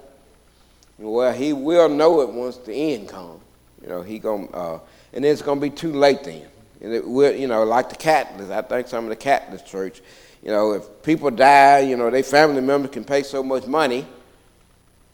Well, 0.98 1.34
he 1.34 1.54
will 1.54 1.89
know 1.89 2.21
it 2.21 2.30
once 2.30 2.58
the 2.58 2.74
end 2.74 3.10
comes. 3.10 3.41
You 3.82 3.89
know, 3.89 4.02
he 4.02 4.17
going 4.17 4.50
uh, 4.54 4.80
and 5.13 5.26
it's 5.26 5.41
gonna 5.41 5.60
be 5.62 5.69
too 5.69 5.91
late 5.91 6.24
then. 6.24 6.48
And 6.82 6.93
it 6.93 7.08
will, 7.08 7.36
you 7.36 7.48
know, 7.48 7.63
like 7.63 7.89
the 7.89 7.95
Catholics. 7.95 8.50
I 8.50 8.62
think 8.62 8.88
some 8.88 9.04
of 9.04 9.10
the 9.10 9.15
Catholic 9.15 9.65
church, 9.65 10.02
you 10.41 10.50
know, 10.50 10.74
if 10.74 11.04
people 11.04 11.30
die, 11.30 11.80
you 11.80 11.98
know, 11.98 12.10
their 12.10 12.24
family 12.24 12.62
members 12.62 12.91
can 12.91 13.04
pay 13.04 13.24
so 13.24 13.43
much 13.43 13.67
money 13.67 14.06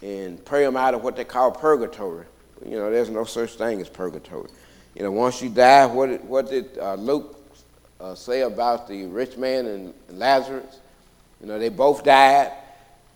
and 0.01 0.43
pray 0.45 0.63
them 0.63 0.77
out 0.77 0.93
of 0.93 1.03
what 1.03 1.15
they 1.15 1.23
call 1.23 1.51
purgatory. 1.51 2.25
You 2.65 2.77
know, 2.77 2.91
there's 2.91 3.09
no 3.09 3.23
such 3.23 3.55
thing 3.55 3.81
as 3.81 3.89
purgatory. 3.89 4.49
You 4.95 5.03
know, 5.03 5.11
once 5.11 5.41
you 5.41 5.49
die, 5.49 5.85
what 5.87 6.07
did, 6.07 6.23
what 6.23 6.49
did 6.49 6.77
uh, 6.77 6.95
Luke 6.95 7.40
uh, 8.01 8.15
say 8.15 8.41
about 8.41 8.87
the 8.87 9.05
rich 9.05 9.37
man 9.37 9.65
and 9.67 9.93
Lazarus? 10.09 10.79
You 11.39 11.47
know, 11.47 11.59
they 11.59 11.69
both 11.69 12.03
died. 12.03 12.51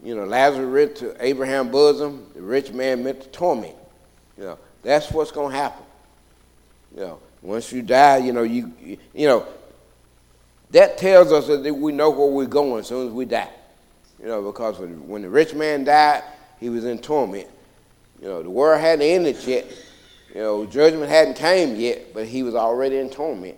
You 0.03 0.15
know, 0.15 0.25
Lazarus 0.25 0.71
went 0.71 0.95
to 0.97 1.25
Abraham's 1.25 1.71
bosom. 1.71 2.27
The 2.35 2.41
rich 2.41 2.71
man 2.71 3.03
meant 3.03 3.21
to 3.21 3.27
torment. 3.29 3.75
You 4.37 4.43
know, 4.43 4.59
that's 4.83 5.11
what's 5.11 5.31
going 5.31 5.51
to 5.51 5.57
happen. 5.57 5.85
You 6.95 7.01
know, 7.01 7.19
once 7.41 7.71
you 7.71 7.81
die, 7.81 8.17
you 8.17 8.33
know, 8.33 8.43
you, 8.43 8.71
you 9.13 9.27
know, 9.27 9.45
that 10.71 10.97
tells 10.97 11.31
us 11.31 11.47
that 11.47 11.73
we 11.73 11.91
know 11.91 12.09
where 12.09 12.27
we're 12.27 12.45
going 12.45 12.79
as 12.79 12.87
soon 12.87 13.07
as 13.07 13.13
we 13.13 13.25
die. 13.25 13.49
You 14.19 14.27
know, 14.27 14.41
because 14.41 14.79
when 14.79 15.21
the 15.21 15.29
rich 15.29 15.53
man 15.53 15.83
died, 15.83 16.23
he 16.59 16.69
was 16.69 16.85
in 16.85 16.99
torment. 16.99 17.47
You 18.21 18.27
know, 18.27 18.43
the 18.43 18.49
world 18.49 18.79
hadn't 18.79 19.05
ended 19.05 19.37
yet. 19.43 19.65
You 20.33 20.41
know, 20.41 20.65
judgment 20.65 21.09
hadn't 21.09 21.35
came 21.35 21.75
yet, 21.75 22.13
but 22.13 22.25
he 22.25 22.43
was 22.43 22.55
already 22.55 22.97
in 22.97 23.09
torment. 23.09 23.57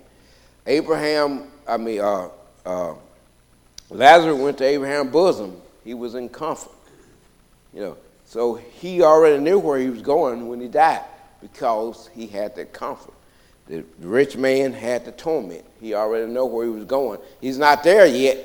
Abraham, 0.68 1.48
I 1.66 1.78
mean, 1.78 2.02
uh, 2.02 2.30
uh, 2.66 2.94
Lazarus 3.90 4.38
went 4.38 4.58
to 4.58 4.66
Abraham's 4.66 5.12
bosom. 5.12 5.60
He 5.86 5.94
was 5.94 6.14
in 6.14 6.28
comfort. 6.28 6.74
You 7.74 7.82
know, 7.82 7.98
so 8.26 8.56
he 8.56 9.02
already 9.02 9.42
knew 9.42 9.60
where 9.60 9.80
he 9.80 9.90
was 9.90 10.02
going 10.02 10.48
when 10.50 10.60
he 10.60 10.68
died 10.68 11.06
because 11.42 12.10
he 12.14 12.28
had 12.28 12.56
that 12.58 12.74
comfort. 12.74 13.14
The 13.68 13.84
rich 14.00 14.38
man 14.38 14.74
had 14.74 15.06
the 15.06 15.12
torment. 15.14 15.64
He 15.80 15.94
already 15.94 16.32
knew 16.32 16.46
where 16.46 16.66
he 16.66 16.72
was 16.72 16.86
going. 16.86 17.20
He's 17.40 17.58
not 17.58 17.84
there 17.84 18.06
yet, 18.06 18.38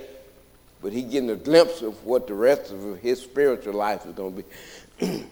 but 0.81 0.93
he's 0.93 1.05
getting 1.05 1.31
a 1.31 1.37
glimpse 1.37 1.83
of 1.83 2.05
what 2.05 2.27
the 2.27 2.35
rest 2.35 2.73
of 2.73 2.99
his 2.99 3.21
spiritual 3.21 3.75
life 3.75 4.05
is 4.07 4.15
going 4.15 4.37
to 4.37 4.45
be. 4.99 5.25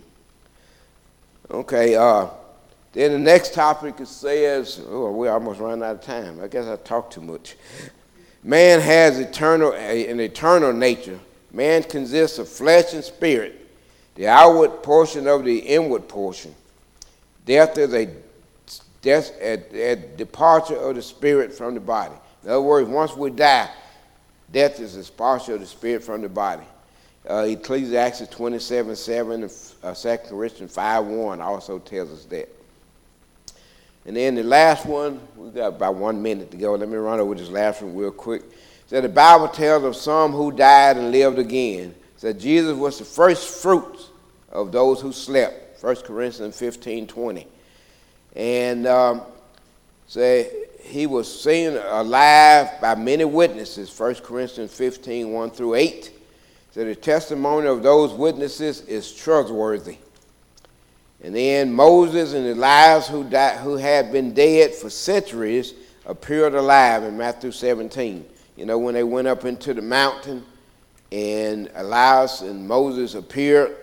okay, 1.50 1.94
uh, 1.96 2.26
then 2.92 3.12
the 3.12 3.18
next 3.18 3.55
topic 3.55 3.94
says, 4.05 4.81
oh, 4.88 5.12
we 5.12 5.29
almost 5.29 5.61
run 5.61 5.83
out 5.83 5.96
of 5.96 6.03
time. 6.03 6.40
I 6.42 6.48
guess 6.48 6.66
I 6.66 6.76
talked 6.76 7.12
too 7.12 7.20
much. 7.20 7.57
Man 8.42 8.81
has 8.81 9.18
eternal, 9.18 9.72
an 9.72 10.18
eternal 10.18 10.72
nature. 10.72 11.20
Man 11.53 11.83
consists 11.83 12.38
of 12.38 12.48
flesh 12.48 12.94
and 12.94 13.05
spirit, 13.05 13.68
the 14.14 14.29
outward 14.29 14.83
portion 14.83 15.26
of 15.26 15.44
the 15.44 15.59
inward 15.59 16.09
portion. 16.09 16.55
Death 17.44 17.76
is 17.79 17.92
a 17.94 18.09
death, 19.03 19.33
a, 19.40 19.92
a 19.92 19.96
departure 19.96 20.76
of 20.76 20.94
the 20.94 21.03
spirit 21.03 21.53
from 21.53 21.74
the 21.74 21.81
body. 21.81 22.14
In 22.44 22.50
other 22.50 22.61
words, 22.61 22.88
once 22.88 23.16
we 23.16 23.31
die, 23.31 23.70
Death 24.53 24.81
is 24.81 24.96
a 24.96 25.05
departure 25.05 25.55
of 25.55 25.61
the 25.61 25.66
spirit 25.66 26.03
from 26.03 26.22
the 26.22 26.29
body. 26.29 26.64
Uh, 27.29 27.46
Ecclesiastes 27.48 28.29
27 28.29 28.96
7 28.96 29.42
and 29.42 29.53
uh, 29.83 29.94
2 29.94 30.16
Corinthians 30.29 30.72
5 30.72 31.05
1 31.05 31.41
also 31.41 31.78
tells 31.78 32.11
us 32.11 32.24
that. 32.26 32.49
And 34.07 34.16
then 34.16 34.34
the 34.34 34.42
last 34.42 34.86
one, 34.86 35.20
we 35.36 35.51
got 35.51 35.68
about 35.68 35.94
one 35.94 36.22
minute 36.22 36.51
to 36.53 36.57
go. 36.57 36.74
Let 36.74 36.88
me 36.88 36.96
run 36.96 37.20
over 37.20 37.34
this 37.34 37.51
last 37.51 37.82
one 37.82 37.94
real 37.94 38.11
quick. 38.11 38.42
So 38.86 39.01
the 39.01 39.09
Bible 39.09 39.48
tells 39.48 39.84
of 39.84 39.94
some 39.94 40.32
who 40.32 40.51
died 40.51 40.96
and 40.96 41.12
lived 41.12 41.38
again. 41.38 41.94
So 42.16 42.32
Jesus 42.32 42.76
was 42.76 42.98
the 42.98 43.05
first 43.05 43.62
fruits 43.62 44.09
of 44.51 44.72
those 44.72 45.01
who 45.01 45.12
slept. 45.12 45.82
1 45.82 45.96
Corinthians 45.96 46.59
15 46.59 47.07
20. 47.07 47.46
And 48.36 48.86
um, 48.86 49.22
say 50.07 50.51
he 50.82 51.07
was 51.07 51.42
seen 51.42 51.76
alive 51.76 52.80
by 52.80 52.94
many 52.94 53.24
witnesses, 53.24 53.96
1 53.98 54.16
Corinthians 54.16 54.72
15, 54.72 55.30
1 55.30 55.51
through 55.51 55.74
8. 55.74 56.11
So 56.72 56.84
the 56.84 56.94
testimony 56.94 57.66
of 57.66 57.82
those 57.82 58.12
witnesses 58.12 58.82
is 58.82 59.12
trustworthy. 59.12 59.98
And 61.23 61.35
then 61.35 61.73
Moses 61.73 62.33
and 62.33 62.47
Elias, 62.47 63.09
who, 63.09 63.25
died, 63.25 63.59
who 63.59 63.77
had 63.77 64.11
been 64.11 64.33
dead 64.33 64.75
for 64.75 64.89
centuries, 64.89 65.75
appeared 66.07 66.55
alive 66.55 67.05
in 67.05 67.16
Matthew 67.16 67.53
17. 67.53 68.25
You 68.57 68.66
know, 68.66 68.79
when 68.79 68.95
they 68.95 69.05
went 69.05 69.29
up 69.29 69.45
into 69.45 69.75
the 69.75 69.83
mountain 69.83 70.45
and 71.12 71.71
Elias 71.75 72.41
and 72.41 72.66
Moses 72.66 73.14
appeared, 73.14 73.77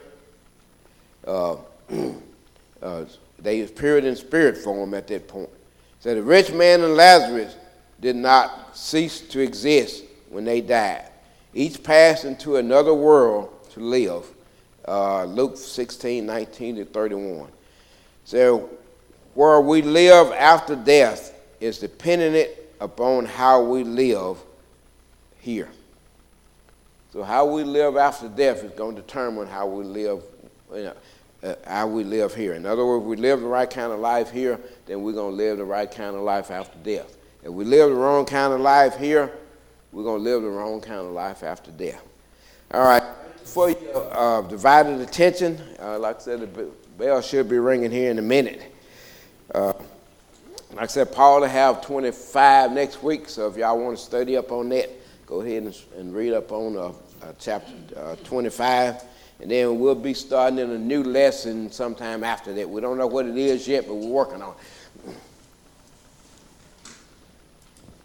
uh, 1.26 1.58
uh, 2.82 3.06
they 3.40 3.62
appeared 3.62 4.04
in 4.04 4.16
spirit 4.16 4.58
form 4.58 4.94
at 4.94 5.08
that 5.08 5.28
point. 5.28 5.50
So 6.00 6.16
the 6.16 6.24
rich 6.24 6.52
man 6.52 6.82
and 6.82 6.96
Lazarus 6.96 7.56
did 8.00 8.16
not 8.16 8.76
cease 8.76 9.22
to 9.22 9.40
exist 9.40 10.04
when 10.30 10.46
they 10.46 10.62
died. 10.62 11.10
Each 11.54 11.82
passed 11.82 12.26
into 12.26 12.58
another 12.58 12.94
world 12.94 13.50
to 13.72 13.80
live. 13.80 14.26
Uh, 14.88 15.26
Luke 15.26 15.58
16, 15.58 16.26
19 16.26 16.76
to 16.78 16.86
31. 16.86 17.50
So 18.26 18.70
where 19.34 19.62
we 19.62 19.82
live 19.82 20.32
after 20.32 20.76
death 20.76 21.34
is 21.60 21.80
dependent 21.80 22.50
upon 22.80 23.26
how 23.26 23.64
we 23.64 23.84
live 23.84 24.38
here. 25.40 25.70
So 27.12 27.24
how 27.24 27.46
we 27.46 27.64
live 27.64 27.98
after 27.98 28.28
death 28.28 28.64
is 28.64 28.72
going 28.72 28.96
to 28.96 29.02
determine 29.02 29.48
how 29.48 29.68
we 29.68 29.84
live 29.84 30.24
you 30.74 30.84
know, 30.84 30.94
uh, 31.44 31.56
how 31.66 31.88
we 31.88 32.04
live 32.04 32.34
here. 32.34 32.54
In 32.54 32.66
other 32.66 32.86
words, 32.86 33.04
if 33.04 33.10
we 33.10 33.16
live 33.16 33.42
the 33.42 33.48
right 33.48 33.70
kind 33.70 33.92
of 33.92 34.00
life 34.00 34.32
here, 34.32 34.60
then 34.86 35.04
we're 35.04 35.14
going 35.14 35.32
to 35.32 35.38
live 35.38 35.58
the 35.58 35.66
right 35.66 35.90
kind 35.90 36.16
of 36.16 36.22
life 36.22 36.52
after 36.52 36.78
death. 36.80 37.16
If 37.44 37.52
we 37.52 37.64
live 37.64 37.90
the 37.90 37.96
wrong 37.96 38.26
kind 38.26 38.54
of 38.54 38.60
life 38.60 38.98
here, 38.98 39.32
we're 39.92 40.04
going 40.04 40.24
to 40.24 40.30
live 40.30 40.42
the 40.42 40.50
wrong 40.50 40.82
kind 40.82 41.02
of 41.02 41.12
life 41.12 41.44
after 41.44 41.72
death. 41.72 42.02
All 42.72 42.84
right. 42.84 43.04
For 43.48 43.70
your 43.70 44.08
uh, 44.12 44.42
divided 44.42 45.00
attention, 45.00 45.62
uh, 45.80 45.98
like 45.98 46.18
I 46.18 46.20
said, 46.20 46.42
the 46.42 46.70
bell 46.98 47.22
should 47.22 47.48
be 47.48 47.58
ringing 47.58 47.92
here 47.92 48.12
in 48.12 48.20
a 48.20 48.22
minute. 48.22 48.62
Uh, 49.56 49.72
like 50.74 50.84
I 50.84 50.88
said, 50.88 51.14
Paul 51.14 51.40
will 51.40 51.48
have 51.48 51.82
25 51.82 52.74
next 52.74 53.02
week, 53.02 53.30
so 53.30 53.48
if 53.48 53.56
y'all 53.56 53.80
want 53.80 53.98
to 53.98 54.04
study 54.04 54.36
up 54.36 54.52
on 54.52 54.68
that, 54.70 54.90
go 55.26 55.40
ahead 55.40 55.64
and, 55.64 55.82
and 55.98 56.14
read 56.14 56.34
up 56.34 56.52
on 56.52 56.76
uh, 56.76 56.88
uh, 57.26 57.34
chapter 57.40 57.72
uh, 57.96 58.16
25. 58.26 59.02
And 59.40 59.50
then 59.50 59.80
we'll 59.80 59.96
be 59.96 60.14
starting 60.14 60.60
in 60.60 60.72
a 60.72 60.78
new 60.78 61.04
lesson 61.04 61.72
sometime 61.72 62.26
after 62.26 62.54
that. 62.54 62.70
We 62.70 62.82
don't 62.82 62.98
know 62.98 63.08
what 63.08 63.26
it 63.28 63.38
is 63.38 63.66
yet, 63.66 63.88
but 63.88 63.96
we're 63.96 64.08
working 64.08 64.42
on 64.42 64.52
it. 64.52 64.58